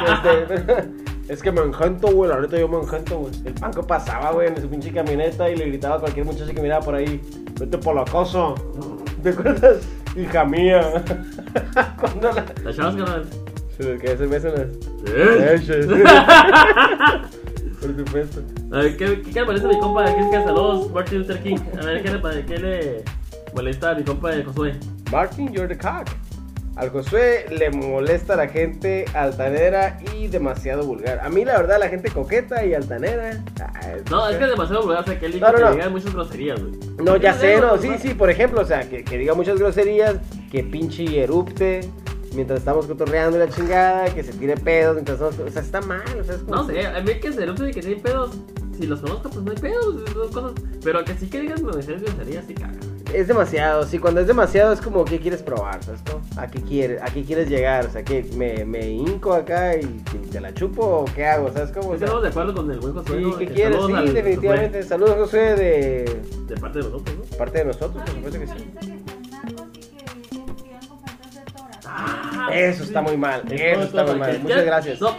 [0.07, 0.89] Este,
[1.29, 3.33] es que me encanto, güey, la neta yo me encanto, güey.
[3.45, 6.63] El Panco pasaba, güey, en su pinche camioneta y le gritaba a cualquier muchacha que
[6.63, 7.21] miraba por ahí,
[7.61, 8.55] vete por la casa.
[9.23, 9.87] ¿Te acuerdas?
[10.17, 11.05] Hija mía.
[12.01, 12.45] Cuando la...
[12.65, 13.27] ¿La chavas, carnal?
[13.77, 13.85] Se
[14.27, 14.69] besan las...
[15.63, 15.73] Sí.
[17.81, 18.43] Por supuesto.
[18.73, 21.43] A ver, ¿qué, qué, qué le molesta a mi compa de Jessica Saludos, Martin Luther
[21.43, 21.59] King?
[21.81, 23.05] A ver, ¿qué le, qué le
[23.55, 24.75] molesta a mi compa de Josué?
[25.13, 26.09] Martin, you're the cock.
[26.79, 31.19] Al Josué le molesta la gente altanera y demasiado vulgar.
[31.19, 33.43] A mí, la verdad, la gente coqueta y altanera.
[34.11, 35.71] No, es que es demasiado vulgar, o sea, que él No, no, que no.
[35.73, 36.73] diga muchas groserías, güey.
[37.03, 40.19] No, ya sé, no, sí, sí, por ejemplo, o sea, que, que diga muchas groserías,
[40.53, 41.81] que pinche erupte
[42.35, 45.39] mientras estamos cotorreando la chingada, que se tire pedos mientras estamos.
[45.41, 46.55] O sea, está mal, o sea, es como.
[46.55, 48.37] No sé, a mí que se y que tienen pedos,
[48.79, 50.53] si los conozco, pues no hay pedos, son cosas.
[50.85, 52.79] Pero que sí que digas groserías, groserías, sí caga.
[53.13, 55.83] Es demasiado, sí, cuando es demasiado es como, ¿qué quieres probar?
[55.83, 56.23] ¿Sabes cómo?
[56.37, 57.87] ¿A qué quieres, a qué quieres llegar?
[57.87, 61.51] O sea, que me, me hinco acá y, y te la chupo o qué hago?
[61.51, 61.91] ¿Sabes cómo?
[61.91, 63.39] O sea, Estamos de acuerdo con el buen Josué, sí, ¿no?
[63.39, 63.79] ¿qué quieres?
[63.87, 64.83] Sí, al definitivamente.
[64.83, 67.37] Saludos, José, de Josué, De parte de nosotros, ¿no?
[67.39, 68.55] parte de nosotros, por supuesto que sí.
[71.87, 72.89] Ah, Eso sí.
[72.89, 74.39] está muy mal, Es eso está muy mal.
[74.41, 75.01] Muchas gracias.
[75.01, 75.17] No, no.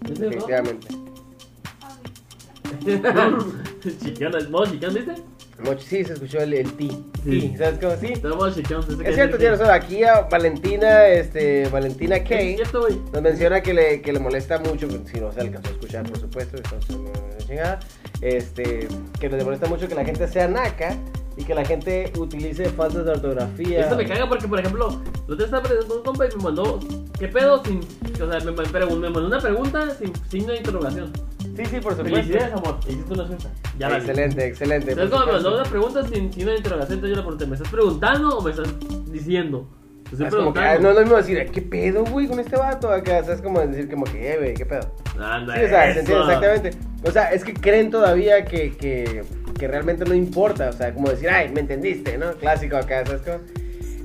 [0.00, 0.88] Definitivamente.
[4.02, 5.14] Chiquión, ¿es modo chiquión, viste?
[5.62, 6.88] Mucho- Sí, se escuchó el, el ti.
[7.24, 7.40] Sí.
[7.40, 7.92] Sí, ¿sabes cómo?
[7.96, 8.12] Sí.
[9.08, 9.74] Es cierto, tienes razón.
[9.74, 12.56] Aquí a Valentina, este, Valentina Kay
[13.12, 16.18] nos menciona que le, que le molesta mucho, si no se alcanzó a escuchar, por
[16.20, 17.80] supuesto, entonces chingada,
[18.20, 18.88] este,
[19.20, 20.96] que le molesta mucho que la gente sea naca
[21.36, 23.86] y que la gente utilice faltas de ortografía.
[23.86, 26.80] Eso me caga porque, por ejemplo, lo otro estaba preguntando un compa y me mandó,
[27.18, 27.62] ¿qué pedo?
[27.64, 28.64] Sin, o sea, me, me,
[28.96, 31.12] me mandó una pregunta sin signo de interrogación.
[31.56, 32.16] Sí, sí, por supuesto.
[32.16, 32.78] Felicidades, amor.
[32.86, 33.48] Hiciste una fiesta.
[33.78, 34.04] Ya la vi.
[34.06, 34.90] excelente, excelente.
[34.92, 37.54] Entonces, cuando me mandó una pregunta sin signo de interrogación, entonces yo le pregunté, ¿me
[37.56, 38.68] estás preguntando o me estás
[39.10, 39.68] diciendo?
[40.04, 40.78] Te estoy Es como que, preguntando.
[40.78, 42.90] ah, no es lo mismo decir, ¿qué pedo, güey, con este vato?
[42.90, 44.88] Acá, o sea, es como decir, como que, eh, güey, ¿qué pedo?
[45.18, 45.98] Anda, Sí, o sea, se eso.
[46.00, 46.70] entiende exactamente.
[47.04, 49.24] O sea, es que creen todavía que, que,
[49.58, 50.68] que realmente no importa.
[50.68, 52.32] O sea, como decir, ay, me entendiste, ¿no?
[52.34, 53.38] Clásico acá, ¿sabes cómo?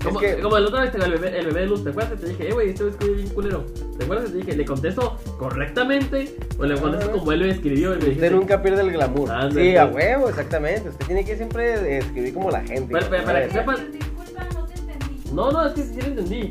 [0.03, 2.13] Como, es que, como la otra vez el bebé, el bebé de luz, ¿te acuerdas
[2.13, 3.65] que te dije, eh, güey, este escribe bien culero?
[3.97, 7.17] ¿Te acuerdas que te dije, le contesto correctamente o le contesto Ah.
[7.19, 7.89] como él lo escribió?
[7.89, 9.31] Y me usted dijiste, nunca pierde el glamour.
[9.31, 9.71] Ándale.
[9.71, 10.89] sí, a huevo, exactamente.
[10.89, 12.87] Usted tiene que siempre escribir como la gente.
[12.91, 13.27] Pero- pero- ¿no?
[13.27, 15.31] para que sepan- Disculpa, no te entendí.
[15.33, 16.49] No, no, es que sí lo entendí.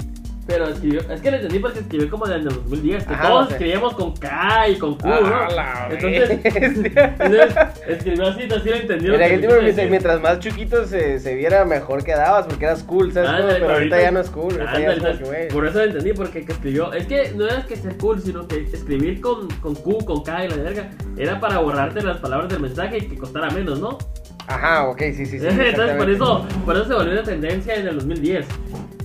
[0.51, 3.51] Pero escribió, es que lo entendí porque escribió como en el 2010, que Ajá, todos
[3.53, 5.55] escribíamos con K y con Q, Ah, ¿no?
[5.55, 7.55] la Entonces, entonces,
[7.87, 9.07] escribió así, así lo entendí.
[9.07, 9.91] lo En que quise tiempo, decir.
[9.91, 13.31] mientras más chiquito se, se viera, mejor quedabas porque eras cool, ¿sabes?
[13.31, 14.53] Ándale, pero ahorita, ya no es cool.
[14.61, 15.49] Ahorita ya ándale, es como que, entonces, güey.
[15.49, 16.93] por eso lo entendí, porque que escribió.
[16.93, 20.47] Es que no era que ser cool, sino que escribir con, con Q, con K
[20.47, 23.99] y la verga, era para borrarte las palabras del mensaje y que costara menos, ¿no?
[24.51, 25.47] Ajá, ok, sí, sí, sí.
[25.49, 28.47] Entonces, por eso, por eso se volvió una tendencia en el 2010.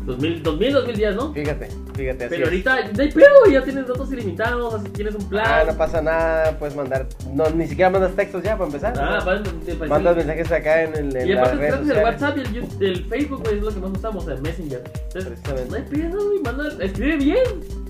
[0.05, 1.33] 2000, 2000 2010, ¿no?
[1.33, 2.25] Fíjate, fíjate.
[2.25, 2.43] así Pero es.
[2.43, 5.45] ahorita hay pedo, ya tienes datos ilimitados, así tienes un plan.
[5.47, 7.07] Ah, no pasa nada, puedes mandar.
[7.33, 8.93] No, ni siquiera mandas textos ya para empezar.
[8.99, 9.41] Ah, ¿no?
[9.41, 12.03] de- de- Mandas mensajes acá en, el, en Y las aparte redes tratas el.
[12.03, 14.83] WhatsApp y el, el Facebook, güey, es lo que más usamos, el Messenger.
[14.85, 15.69] Entonces, Precisamente.
[15.71, 17.43] no hay pedo, güey, manda, escribe bien.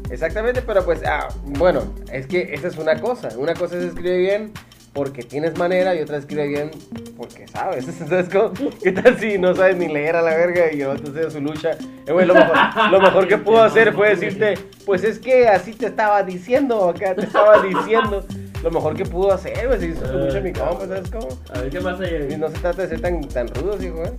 [0.10, 1.82] Exactamente, pero pues, ah, bueno,
[2.14, 3.28] es que esa es una cosa.
[3.38, 4.51] Una cosa es escribir bien
[4.96, 6.72] porque tienes manera y otra escribe bien
[7.18, 7.86] porque sabes.
[8.02, 8.54] Entonces, ¿cómo?
[8.82, 11.72] ¿qué tal si no sabes ni leer a la verga y otro hace su lucha?
[12.08, 12.58] Eh, güey, lo, mejor,
[12.89, 17.14] lo mejor que pudo hacer fue decirte, pues es que así te estaba diciendo, acá
[17.14, 18.26] te estaba diciendo.
[18.64, 21.28] Lo mejor que pudo hacer, güey, si hizo su lucha mi compa, ¿sabes cómo?
[21.54, 22.34] A ver qué hay.
[22.34, 24.14] Y no se trata de ser tan, tan rudos, hijo, ¿eh?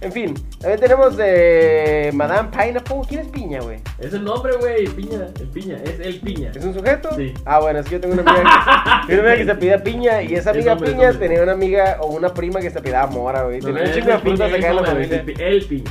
[0.00, 3.00] En fin, también tenemos de Madame Pineapple.
[3.08, 3.78] ¿Quién es Piña, güey?
[3.98, 6.50] Es el nombre, güey, Piña, el Piña, es el Piña.
[6.54, 7.10] ¿Es un sujeto?
[7.16, 7.32] Sí.
[7.46, 8.42] Ah, bueno, es que yo tengo una amiga
[9.06, 11.52] que, tengo una amiga que se apellida Piña y esa Es amiga Piña tenía una
[11.52, 13.60] amiga o una prima que se apellidaba Mora, güey.
[13.60, 15.24] No, Tenía un es chingo de frutas acá en la familia.
[15.38, 15.90] El Piña.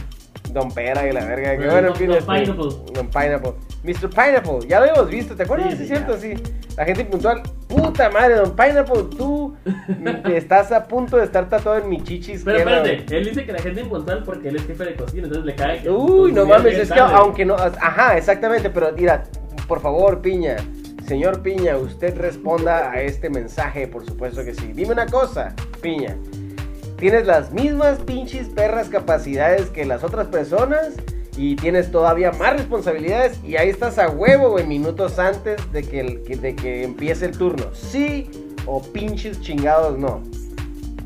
[0.55, 1.51] Don Pera y la verga.
[1.51, 2.07] Que Bueno, en Don- fin.
[2.07, 2.93] Don este, Pineapple.
[2.93, 3.51] Don Pineapple.
[3.83, 4.09] Mr.
[4.09, 5.71] Pineapple, ya lo habíamos visto, ¿te acuerdas?
[5.71, 6.33] Sí, Sí, es cierto, sí.
[6.77, 7.43] La gente puntual.
[7.67, 9.55] Puta madre, Don Pineapple, tú
[10.33, 12.41] estás a punto de estar tatuado en mi chichis.
[12.43, 15.45] Pero espérate, él dice que la gente impuntual porque él es jefe de cocina, entonces
[15.45, 15.89] le cae.
[15.89, 19.23] Uy, no mames, es que aunque no, ajá, exactamente, pero mira,
[19.67, 20.55] por favor, Piña,
[21.05, 24.71] señor Piña, usted responda a este mensaje, por supuesto que sí.
[24.73, 26.15] Dime una cosa, Piña,
[26.97, 30.89] ¿tienes las mismas pinches perras capacidades que las otras personas?
[31.37, 35.99] y tienes todavía más responsabilidades y ahí estás a huevo, güey, minutos antes de que,
[35.99, 37.65] el- que- de que empiece el turno.
[37.73, 38.29] Sí
[38.65, 40.23] o pinches chingados no.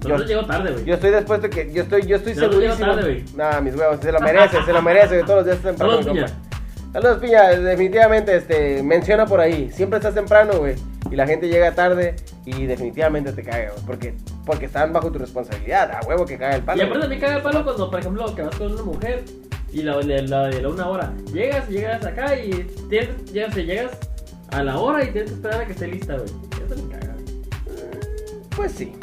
[0.02, 0.86] Yo- no llegó tarde, güey.
[0.86, 2.86] Yo estoy después de que yo estoy yo estoy Pero no segurísimo.
[2.86, 3.26] tarde, güey.
[3.36, 5.94] Nah, mis huevos, se lo merece, se lo merece, güey, todos los días está temprano.
[6.04, 6.40] Saludos, Piña.
[6.94, 10.76] Saludos, Piña, definitivamente este menciona por ahí, siempre estás temprano, güey,
[11.10, 12.16] y la gente llega tarde
[12.58, 14.14] y definitivamente te caga, güey, porque
[14.45, 16.82] porque están bajo tu responsabilidad, a huevo que caga el Y palo.
[16.84, 17.02] aparte güey.
[17.02, 19.24] también caga el palo cuando, por ejemplo, que vas con una mujer
[19.72, 21.14] y la, la, la de la una hora.
[21.34, 22.50] Llegas, llegas acá y
[22.89, 23.91] tienes, llegas, llegas
[24.52, 26.30] a la hora y tienes que esperar a que esté lista, güey.
[26.66, 27.16] Eso me caga.
[28.56, 28.93] Pues sí.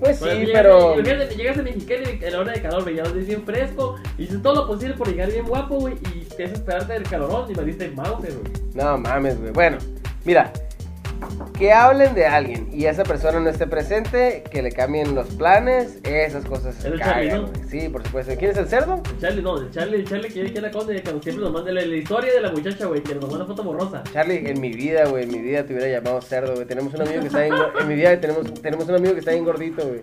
[0.00, 3.04] Pues sí, llegas- pero Imagínate, llegas a Mexicali a la hora de calor, güey, ya
[3.04, 6.24] lo ves bien fresco y dices todo lo posible por llegar bien guapo, güey, y
[6.24, 8.52] te haces esperarte el calorón y me diste mouse, güey.
[8.74, 9.52] no mames, güey.
[9.52, 9.78] Bueno,
[10.24, 10.52] mira,
[11.58, 15.98] que hablen de alguien y esa persona no esté presente, que le cambien los planes,
[16.04, 17.68] esas cosas se el Charlie, cagan, ¿no?
[17.68, 18.32] Sí, por supuesto.
[18.38, 19.02] ¿Quién es el cerdo?
[19.14, 21.52] El Charlie, no, el Charlie, el Charlie quiere que la cosa de que siempre nos
[21.52, 24.02] mande la, la historia de la muchacha, güey, que nos manda una foto borrosa.
[24.12, 26.66] Charlie, en mi vida, güey, en mi vida te hubiera llamado cerdo, güey.
[26.66, 29.32] Tenemos un amigo que está bien, en mi vida tenemos, tenemos un amigo que está
[29.32, 30.00] bien gordito, güey.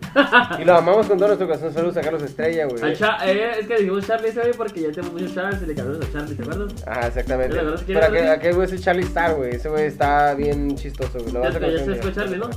[0.59, 1.73] Y lo amamos con todo nuestro corazón.
[1.73, 2.93] Saludos a Carlos Estrella, güey.
[2.93, 6.11] Eh, es que dijimos Charlie ese porque ya tenemos muchos Charles y le cambiamos a
[6.11, 6.73] Charlie, ¿te acuerdas?
[6.87, 7.57] Ajá, exactamente.
[7.57, 8.29] Es que Pero aquel, Charlie.
[8.29, 9.55] aquel güey es el Charlie Star, güey.
[9.55, 11.31] Ese güey está bien chistoso, güey.
[11.31, 12.49] Lo Ya, vas a conocer Charlie, ¿no?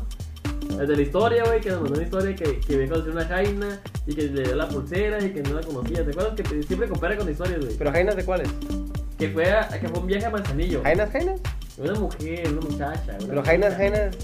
[0.81, 3.25] El de la historia, güey, que nos mandó una historia que, que había conocido una
[3.27, 6.05] jaina y que le dio la pulsera y que no la conocía.
[6.05, 7.77] ¿Te acuerdas que te- siempre compara con historias, güey?
[7.77, 8.49] Pero Jainas de cuáles?
[9.19, 10.83] Que fue, a, que fue un viaje a Manzanillo.
[10.83, 11.41] ¿Jainas, Jainas?
[11.79, 13.17] Una mujer, una muchacha.
[13.19, 14.17] Una Pero Jainas, Jainas.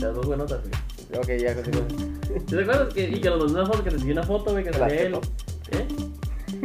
[0.00, 1.20] Las dos buenotas, güey.
[1.20, 1.82] Ok, ya continúa.
[2.48, 4.64] ¿Te acuerdas que, y que nos mandó una foto, que te enseñó una foto, güey,
[4.64, 5.20] que ¿Te salía las
[5.72, 5.78] él?
[5.78, 5.86] ¿Eh?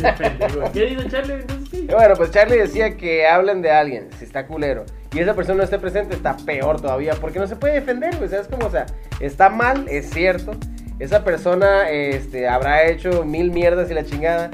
[0.00, 0.72] Qué pendejo.
[0.72, 1.34] ¿Qué dice Charlie?
[1.34, 1.65] Entonces.
[1.88, 4.84] Y bueno, pues Charlie decía que hablen de alguien, si está culero.
[5.14, 8.28] Y esa persona no esté presente, está peor todavía, porque no se puede defender, güey.
[8.28, 8.66] ¿Sabes cómo?
[8.66, 8.86] O sea,
[9.20, 10.52] está mal, es cierto.
[10.98, 14.50] Esa persona este, habrá hecho mil mierdas y la chingada.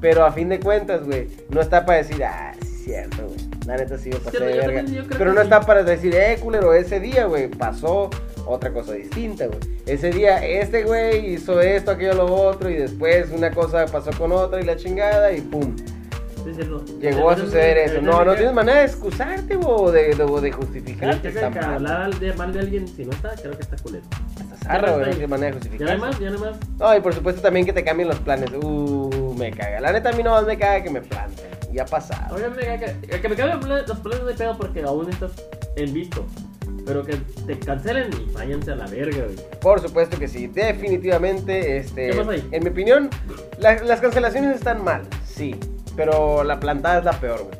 [0.00, 3.38] Pero a fin de cuentas, güey, no está para decir, ah, sí, es cierto, güey.
[3.66, 4.82] La neta sí me pasé Sí, de yo verga.
[4.82, 8.10] yo Pero no está para decir, eh, culero, ese día, güey, pasó
[8.46, 9.58] otra cosa distinta, güey.
[9.86, 14.30] Ese día, este güey hizo esto, aquello, lo otro, y después una cosa pasó con
[14.30, 15.74] otra y la chingada, y pum.
[16.50, 16.98] Es.
[17.00, 18.00] Llegó a suceder eso.
[18.02, 21.20] No, no tienes manera de excusarte o de, de, de justificarte.
[21.22, 24.04] que, Está que hablar de- mal de alguien si no está, creo que está culero.
[24.68, 24.80] Güey.
[24.80, 26.56] No tienes manera de Ya no más, ya no más.
[26.78, 28.50] No, y por supuesto también que te cambien los planes.
[28.62, 29.80] Uh, me caga.
[29.80, 31.46] La neta a mí no más me caga que me planten.
[31.72, 32.34] Ya ha pasado.
[32.36, 35.32] Oye, me caga que, que me cambien los planes hay pedo porque aún estás
[35.76, 36.24] en visto.
[36.84, 37.16] Pero que
[37.46, 39.36] te cancelen y váyanse a la verga, güey.
[39.60, 40.46] Por supuesto que sí.
[40.46, 42.10] Definitivamente, este.
[42.10, 42.48] ¿Qué pasa ahí?
[42.52, 43.10] En mi opinión,
[43.58, 45.02] la- las cancelaciones están mal.
[45.26, 45.56] Sí.
[45.96, 47.58] Pero la plantada es la peor, güey.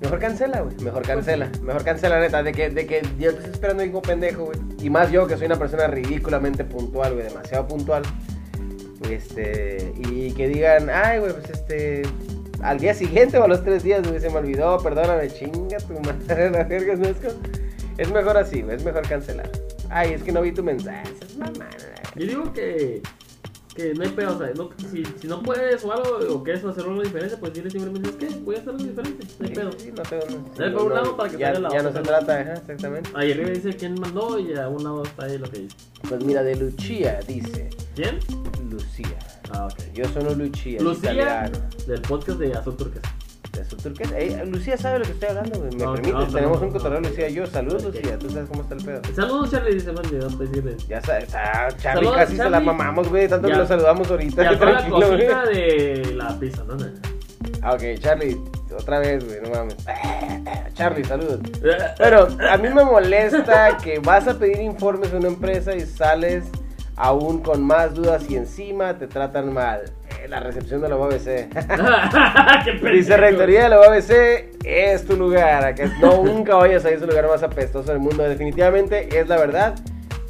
[0.00, 0.76] Mejor cancela, güey.
[0.76, 1.50] Mejor cancela.
[1.62, 2.42] Mejor cancela, neta.
[2.42, 4.58] De que, de que yo te estoy esperando ahí como pendejo, güey.
[4.80, 7.26] Y más yo, que soy una persona ridículamente puntual, güey.
[7.26, 8.02] Demasiado puntual.
[9.10, 9.92] Este.
[9.96, 12.02] Y que digan, ay, güey, pues este.
[12.62, 15.94] Al día siguiente o a los tres días, güey, se me olvidó, perdóname, chinga tu
[16.00, 17.06] madre, la verga, ¿no?
[17.06, 17.16] Es,
[17.98, 19.48] es mejor así, güey, es mejor cancelar.
[19.90, 21.68] Ay, es que no vi tu mensaje, es mamada.
[22.16, 23.00] Yo digo que,
[23.78, 26.64] que no hay pedo, o sea, no- si, si no puedes o algo, o quieres
[26.64, 29.54] hacer algo diferente, pues dile simplemente, es que voy a hacer algo diferente, no hay
[29.54, 29.70] pedo.
[29.78, 30.24] Sí, no tengo-
[30.58, 33.10] no- por un lado para que ya, la ya no se trata, ajá, exactamente.
[33.14, 35.76] Ahí arriba dice quién mandó y a un lado está ahí lo que dice.
[36.08, 38.18] Pues mira, de Lucia dice, ¿Quién?
[38.68, 39.16] Lucía.
[39.52, 39.78] Ah, ok.
[39.94, 41.58] Yo soy Lucia, es Lucía italiano.
[41.86, 43.14] del podcast de Azul Turquesa.
[43.58, 44.16] De azul turquesa.
[44.18, 45.70] Ey, Lucía sabe lo que estoy hablando, güey.
[45.72, 46.14] ¿Me No, permites?
[46.14, 47.00] no, Tenemos no, un no, cotorreo.
[47.00, 47.28] Lucía.
[47.28, 47.94] Yo, saludos, Ok.
[47.94, 48.18] Lucía.
[48.18, 49.00] Tú sabes cómo está el pedo.
[49.14, 50.76] Saludos, Charlie, dice man, de dónde decirle.
[50.88, 52.66] Ya sabes, Charlie, Saludos, casi se la Charlie.
[52.66, 53.28] mamamos, güey.
[53.28, 53.54] Tanto Ya.
[53.54, 54.42] que lo saludamos ahorita.
[54.44, 55.18] La tranquilo, güey.
[55.18, 56.76] de la pizza, ¿no?
[57.62, 58.36] Ah, ok, Charlie,
[58.76, 59.76] otra vez, güey, no mames.
[60.74, 61.40] Charlie, saludos.
[61.98, 66.44] Pero a mí me molesta que vas a pedir informes a una empresa y sales
[66.96, 69.82] aún con más dudas y encima te tratan mal.
[70.26, 71.48] La recepción de la UABC.
[72.92, 75.64] Dice Rectoría de la UABC, es tu lugar.
[75.64, 78.22] Acá no, nunca vayas a ese lugar más apestoso del mundo.
[78.28, 79.74] Definitivamente es la verdad.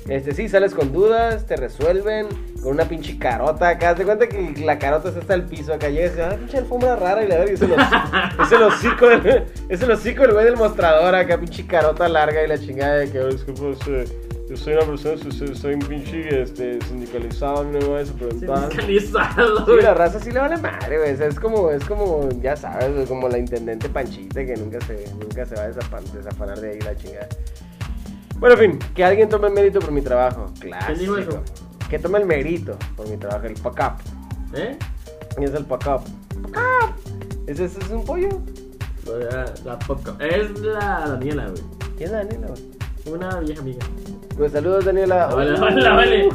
[0.09, 2.28] Este sí, sales con dudas, te resuelven
[2.62, 3.95] con una pinche carota acá.
[3.95, 5.89] Te cuenta que la carota está hasta el piso acá.
[5.89, 7.24] Llegas y dices, ah, pinche alfombra rara.
[7.24, 7.72] Y la verdad, es el
[8.43, 12.43] es el hocico del, es el hocico del güey del mostrador acá, pinche carota larga
[12.43, 14.05] y la chingada de que, "Oh, disculpa, este,
[14.49, 18.59] yo soy una persona, soy, soy un pinche este, sindicalizado, no me vayas a preguntar.
[18.70, 19.82] Sindicalizado, Sí, güey.
[19.82, 21.12] la raza sí le vale madre, güey.
[21.12, 24.80] O sea, es como, es como, ya sabes, güey, como la intendente Panchita que nunca
[24.86, 27.28] se, nunca se va a desapan- desafanar de ahí la chingada.
[28.38, 30.46] Bueno, en fin, que alguien tome el mérito por mi trabajo.
[30.61, 30.86] Clásico.
[30.86, 31.42] ¿Quién dijo eso?
[31.90, 34.57] Que tome el mérito por mi trabajo, el fuck up.
[34.57, 34.78] ¿Eh?
[35.40, 36.03] Y es el fuck up.
[36.42, 36.94] Fuck up.
[37.46, 38.28] ¿Ese, ese es un pollo?
[39.07, 40.20] La, la podcast.
[40.20, 41.62] Es la Daniela, güey.
[41.96, 42.62] ¿Quién es Daniela, güey?
[43.07, 43.78] Una vieja amiga.
[44.39, 45.26] Pues saludos, Daniela.
[45.26, 46.28] Vale, vale, vale.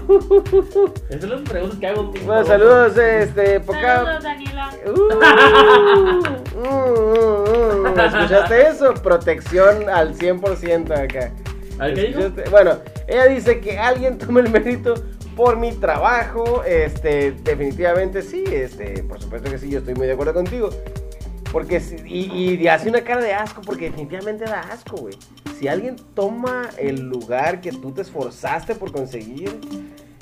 [1.09, 2.11] Esas son las preguntas que hago.
[2.25, 4.23] Bueno, saludos, este, fuck Saludos.
[4.23, 4.69] Daniela.
[4.85, 4.91] Uh.
[6.53, 7.99] Mm, mm, mm.
[7.99, 8.93] ¿Escuchaste eso?
[8.95, 11.31] Protección al 100% acá.
[12.51, 14.95] Bueno, ella dice que alguien tome el mérito
[15.37, 16.61] por mi trabajo.
[16.65, 20.69] Este, definitivamente sí, este, por supuesto que sí, yo estoy muy de acuerdo contigo.
[21.53, 25.15] Porque y, y hace una cara de asco porque definitivamente da asco, güey.
[25.63, 29.61] Si alguien toma el lugar que tú te esforzaste por conseguir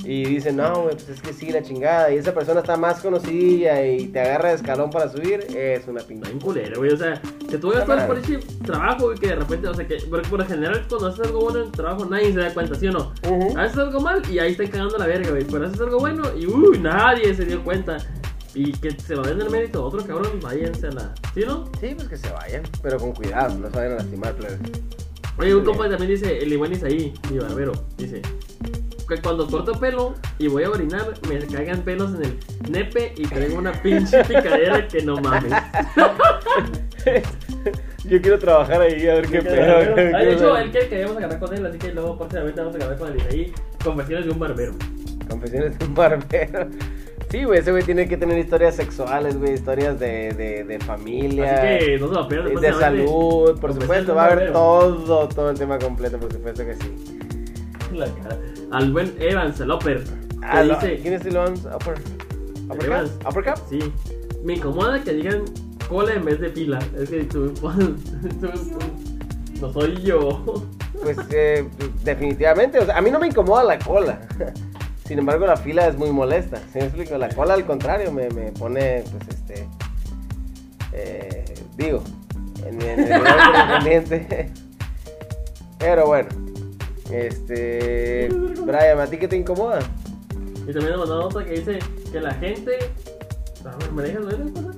[0.03, 3.83] y dice, no, pues es que sí, la chingada, y esa persona está más conocida
[3.83, 6.29] y te agarra de escalón para subir, es una pinche.
[6.29, 6.91] bien culero, güey.
[6.91, 7.19] O sea,
[7.49, 10.41] que tú todo por ese trabajo, güey, que de repente, o sea, que por, por
[10.41, 12.91] lo general cuando haces algo bueno en el trabajo nadie se da cuenta, ¿sí o
[12.91, 13.11] no?
[13.27, 13.57] Ujú.
[13.57, 15.43] Haces algo mal y ahí están cagando la verga, güey.
[15.43, 17.97] Pero haces algo bueno y uy, nadie se dio cuenta.
[18.53, 21.13] Y que se lo den el mérito a otro cabrón, váyanse a la.
[21.33, 21.65] ¿Sí, no?
[21.79, 24.59] Sí, pues que se vayan, pero con cuidado, no se vayan a lastimar, plebes.
[25.37, 28.21] Oye, un compa también dice, el igual ahí, mi barbero, dice.
[29.07, 32.39] Que cuando corto pelo y voy a orinar, me caigan pelos en el
[32.71, 35.51] nepe y traigo una pinche picadera que no mames.
[38.05, 40.15] Yo quiero trabajar ahí a ver qué pedo.
[40.15, 42.61] Ah, de hecho, él quiere que vayamos a agarrar con él, así que luego próximamente
[42.61, 43.53] vamos a agarrar con él ahí.
[43.83, 44.73] Confesiones de un barbero.
[45.29, 46.69] Confesiones de un barbero.
[47.31, 51.53] Sí, güey, ese güey tiene que tener historias sexuales, güey, historias de, de, de familia.
[51.77, 52.47] Así que no se lo pierdan.
[52.47, 53.05] de próximamente.
[53.07, 56.75] salud, por supuesto, de va a haber todo, todo el tema completo, por supuesto que
[56.75, 57.19] sí.
[57.93, 58.37] La cara.
[58.71, 60.03] Al buen Evans, el Upper.
[60.41, 61.61] Ah, lo- dice, ¿Quién es el Evans?
[61.73, 61.93] Upper.
[62.65, 62.83] Uppercut?
[62.85, 63.11] Evans.
[63.29, 63.55] Uppercut?
[63.69, 63.79] sí,
[64.43, 65.43] me incomoda que digan
[65.87, 66.79] cola en vez de pila.
[66.97, 67.69] Es que tú, tú-
[69.61, 70.43] no soy yo.
[71.01, 71.67] Pues eh,
[72.03, 74.19] definitivamente, o sea, a mí no me incomoda la cola.
[75.11, 76.55] Sin embargo, la fila es muy molesta.
[76.71, 77.17] ¿Sí me explico?
[77.17, 79.67] La cola, al contrario, me, me pone, pues, este.
[80.93, 82.01] eh, digo,
[82.65, 83.35] en, lugar
[83.83, 84.49] correspondiente.
[85.79, 86.29] Pero bueno,
[87.11, 88.29] este.
[88.65, 89.79] Brian, ¿a ti qué te incomoda?
[90.65, 92.79] Y también nos mandó otra que dice que la gente.
[93.93, 94.77] ¿me dejas ver esa cosa?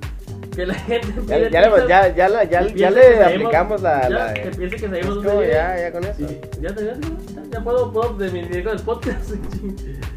[0.56, 1.14] Que la gente.
[1.28, 4.02] Ya, ya, le- ya, ya, la- ya, y ya piensa le aplicamos la.
[4.02, 6.26] ya, la que piense que sabemos dónde ya, ya con eso.
[6.26, 6.98] Te- ya, ya,
[7.52, 9.30] ya puedo, puedo desmentir con el podcast.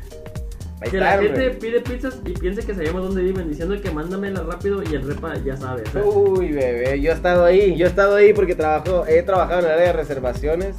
[0.87, 3.91] Ahí que está, la gente pide pizzas y piense que sabemos dónde viven, diciendo que
[3.91, 5.85] mándamela rápido y el repa ya sabe.
[5.91, 9.61] sea, Uy, bebé, yo he estado ahí, yo he estado ahí porque trabajo, he trabajado
[9.61, 10.77] en el área de reservaciones,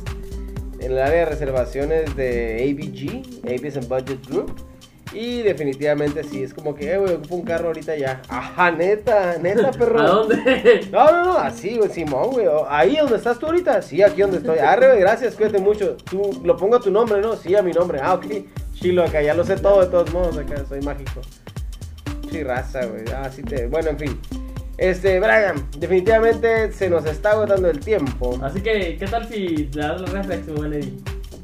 [0.80, 4.56] en el área de reservaciones de ABG, Aviation Budget Group,
[5.14, 8.22] y definitivamente sí, es como que, eh, güey, ocupo un carro ahorita ya.
[8.28, 10.00] Ajá, neta, neta, perro.
[10.00, 10.88] ¿A dónde?
[10.92, 12.46] No, no, no, así, güey, Simón, güey.
[12.68, 14.60] Ahí donde estás tú ahorita, sí, aquí donde estoy.
[14.60, 15.96] Arre, güey, gracias, cuídate mucho.
[16.10, 17.36] Tú lo pongo a tu nombre, ¿no?
[17.36, 18.00] Sí, a mi nombre.
[18.02, 18.26] Ah, ok.
[18.80, 21.22] Chilo, acá ya lo sé todo de todos modos, acá soy mágico.
[22.32, 23.04] Sí, raza, güey.
[23.16, 23.68] Ah, sí te.
[23.68, 24.20] Bueno, en fin.
[24.78, 28.38] Este, Brian, definitivamente se nos está agotando el tiempo.
[28.44, 30.94] Así que, ¿qué tal si le das la reflexión, Eddie?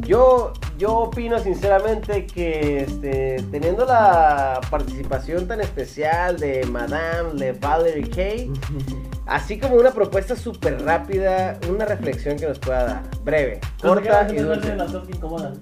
[0.01, 8.09] Yo, yo opino sinceramente que este, teniendo la participación tan especial de Madame Le Valerie
[8.09, 8.51] Kay,
[9.25, 14.35] así como una propuesta súper rápida, una reflexión que nos pueda dar, breve, corta y
[14.35, 15.53] ¿Qué dulce, las cosas que incomodan?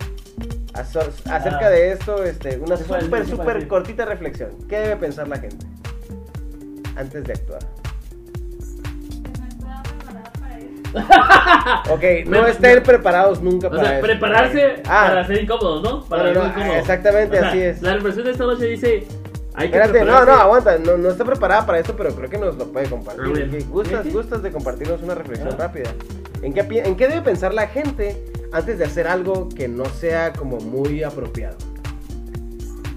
[0.73, 0.99] Aso-
[1.29, 1.69] acerca Ah.
[1.69, 4.49] de esto, este, una ¿Qué puede súper, súper cortita reflexión.
[4.69, 5.65] ¿Qué debe pensar la gente
[6.95, 7.59] antes de actuar?
[11.89, 14.05] Ok, no estén preparados nunca O para sea, eso.
[14.05, 15.05] prepararse Ah.
[15.07, 16.03] para ser incómodos, ¿no?
[16.05, 16.77] Para No, no, ser no, incómodos.
[16.81, 17.81] exactamente, O sea, así es.
[17.81, 19.07] La reflexión de esta noche dice:
[19.53, 22.37] hay que Espérate, no, no, aguanta, no, no está preparada para esto, pero creo que
[22.37, 23.23] nos lo puede compartir.
[23.23, 23.61] A ver.
[23.61, 25.57] Ok, ¿Gustas, gustas de compartirnos una reflexión Ah.
[25.59, 25.91] rápida?
[26.41, 28.21] ¿En qué, ¿En qué debe pensar la gente
[28.51, 31.57] antes de hacer algo que no sea como muy apropiado?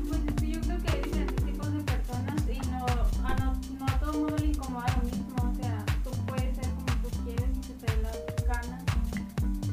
[0.09, 2.87] Pues es que yo creo que hay diferentes tipos de personas y no
[3.27, 5.37] a, no, no a todo el mundo le incomoda lo mismo.
[5.37, 8.83] O sea, tú puedes ser como tú quieres y se te dé las ganas.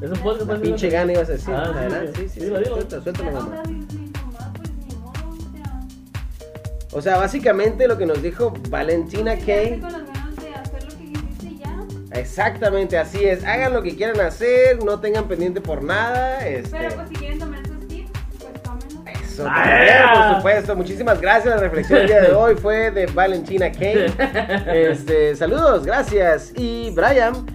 [0.01, 1.53] Es un podcast La más pinche gana ibas a decir.
[1.53, 2.21] Ah, sí, Adelante, sí.
[2.23, 2.75] sí, sí, Dilo, sí, dilo.
[2.75, 3.63] suéltalo, suéltalo, Pero, mamá.
[6.93, 9.81] o sea, básicamente lo que nos dijo Valentina Kay.
[12.11, 13.43] Exactamente, así es.
[13.45, 16.45] Hagan lo que quieran hacer, no tengan pendiente por nada.
[16.47, 19.21] Este, Pero pues si quieren tomar esos tips, pues tómenlos.
[19.23, 19.63] Eso, ¡Ah!
[19.63, 20.75] también, por supuesto.
[20.75, 21.55] Muchísimas gracias.
[21.55, 24.13] La reflexión del día de hoy fue de Valentina Kay.
[24.67, 26.51] Este, saludos, gracias.
[26.55, 27.45] Y Brian.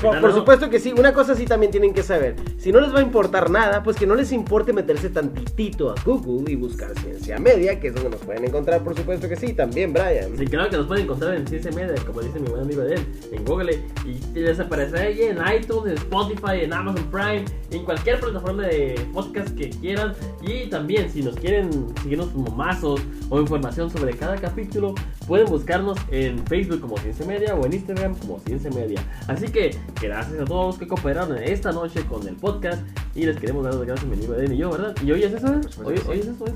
[0.00, 2.36] Por, supuesto que sí, una cosa sí también tienen que saber.
[2.58, 5.94] Si no les va a importar nada, pues que no les importe meterse tantitito a
[6.04, 9.52] Google y buscar ciencia media, que es donde nos pueden encontrar, por supuesto que sí,
[9.54, 10.36] también Brian.
[10.36, 12.94] Sí, claro que nos pueden encontrar en Ciencia Media, como dice mi buen amigo de
[12.94, 13.78] él, en Google.
[14.04, 19.00] Y les aparecerá ahí en iTunes, en Spotify, en Amazon Prime, en cualquier plataforma de
[19.12, 20.14] podcast que quieran.
[20.42, 21.70] Y también, si nos quieren
[22.02, 24.94] seguirnos como mazos o información sobre cada capítulo,
[25.26, 29.02] pueden buscarnos en Facebook como Ciencia Media o en Instagram como Ciencia Media.
[29.28, 29.69] Así que,
[30.00, 32.82] gracias a todos los que cooperaron esta noche con el podcast.
[33.14, 34.94] Y les queremos dar las gracias a mi amigo Eden y yo, ¿verdad?
[35.02, 35.46] ¿Y hoy es eso?
[35.48, 35.60] ¿eh?
[35.84, 36.46] ¿Hoy, hoy es eso?
[36.46, 36.52] ¿eh?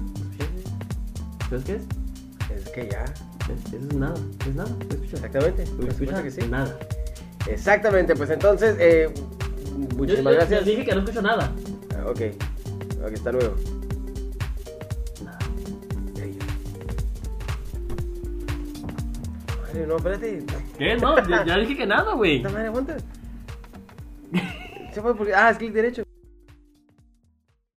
[1.49, 1.83] ¿Sabes qué es?
[2.65, 3.05] Es que ya.
[3.05, 4.15] Es- Eso es nada,
[4.49, 4.71] es nada.
[4.79, 5.13] ¿Me escuchas?
[5.15, 5.65] Exactamente.
[5.65, 6.23] ¿Me Por supuesto escuchas?
[6.23, 6.49] que sí.
[6.49, 6.79] Nada.
[7.47, 10.61] Exactamente, pues entonces, eh, Yo, muchísimas yo- gracias.
[10.61, 11.53] yo dije que no escucho nada.
[11.95, 12.21] Ah, Ok,
[13.07, 13.55] ok, hasta luego.
[19.87, 20.45] No, espérate.
[20.79, 20.97] ¿Qué?
[20.97, 22.43] No, ya, dije que nada, güey.
[22.43, 22.97] Madre, aguanta.
[24.93, 25.35] Se fue porque.
[25.35, 26.04] Ah, es clic derecho.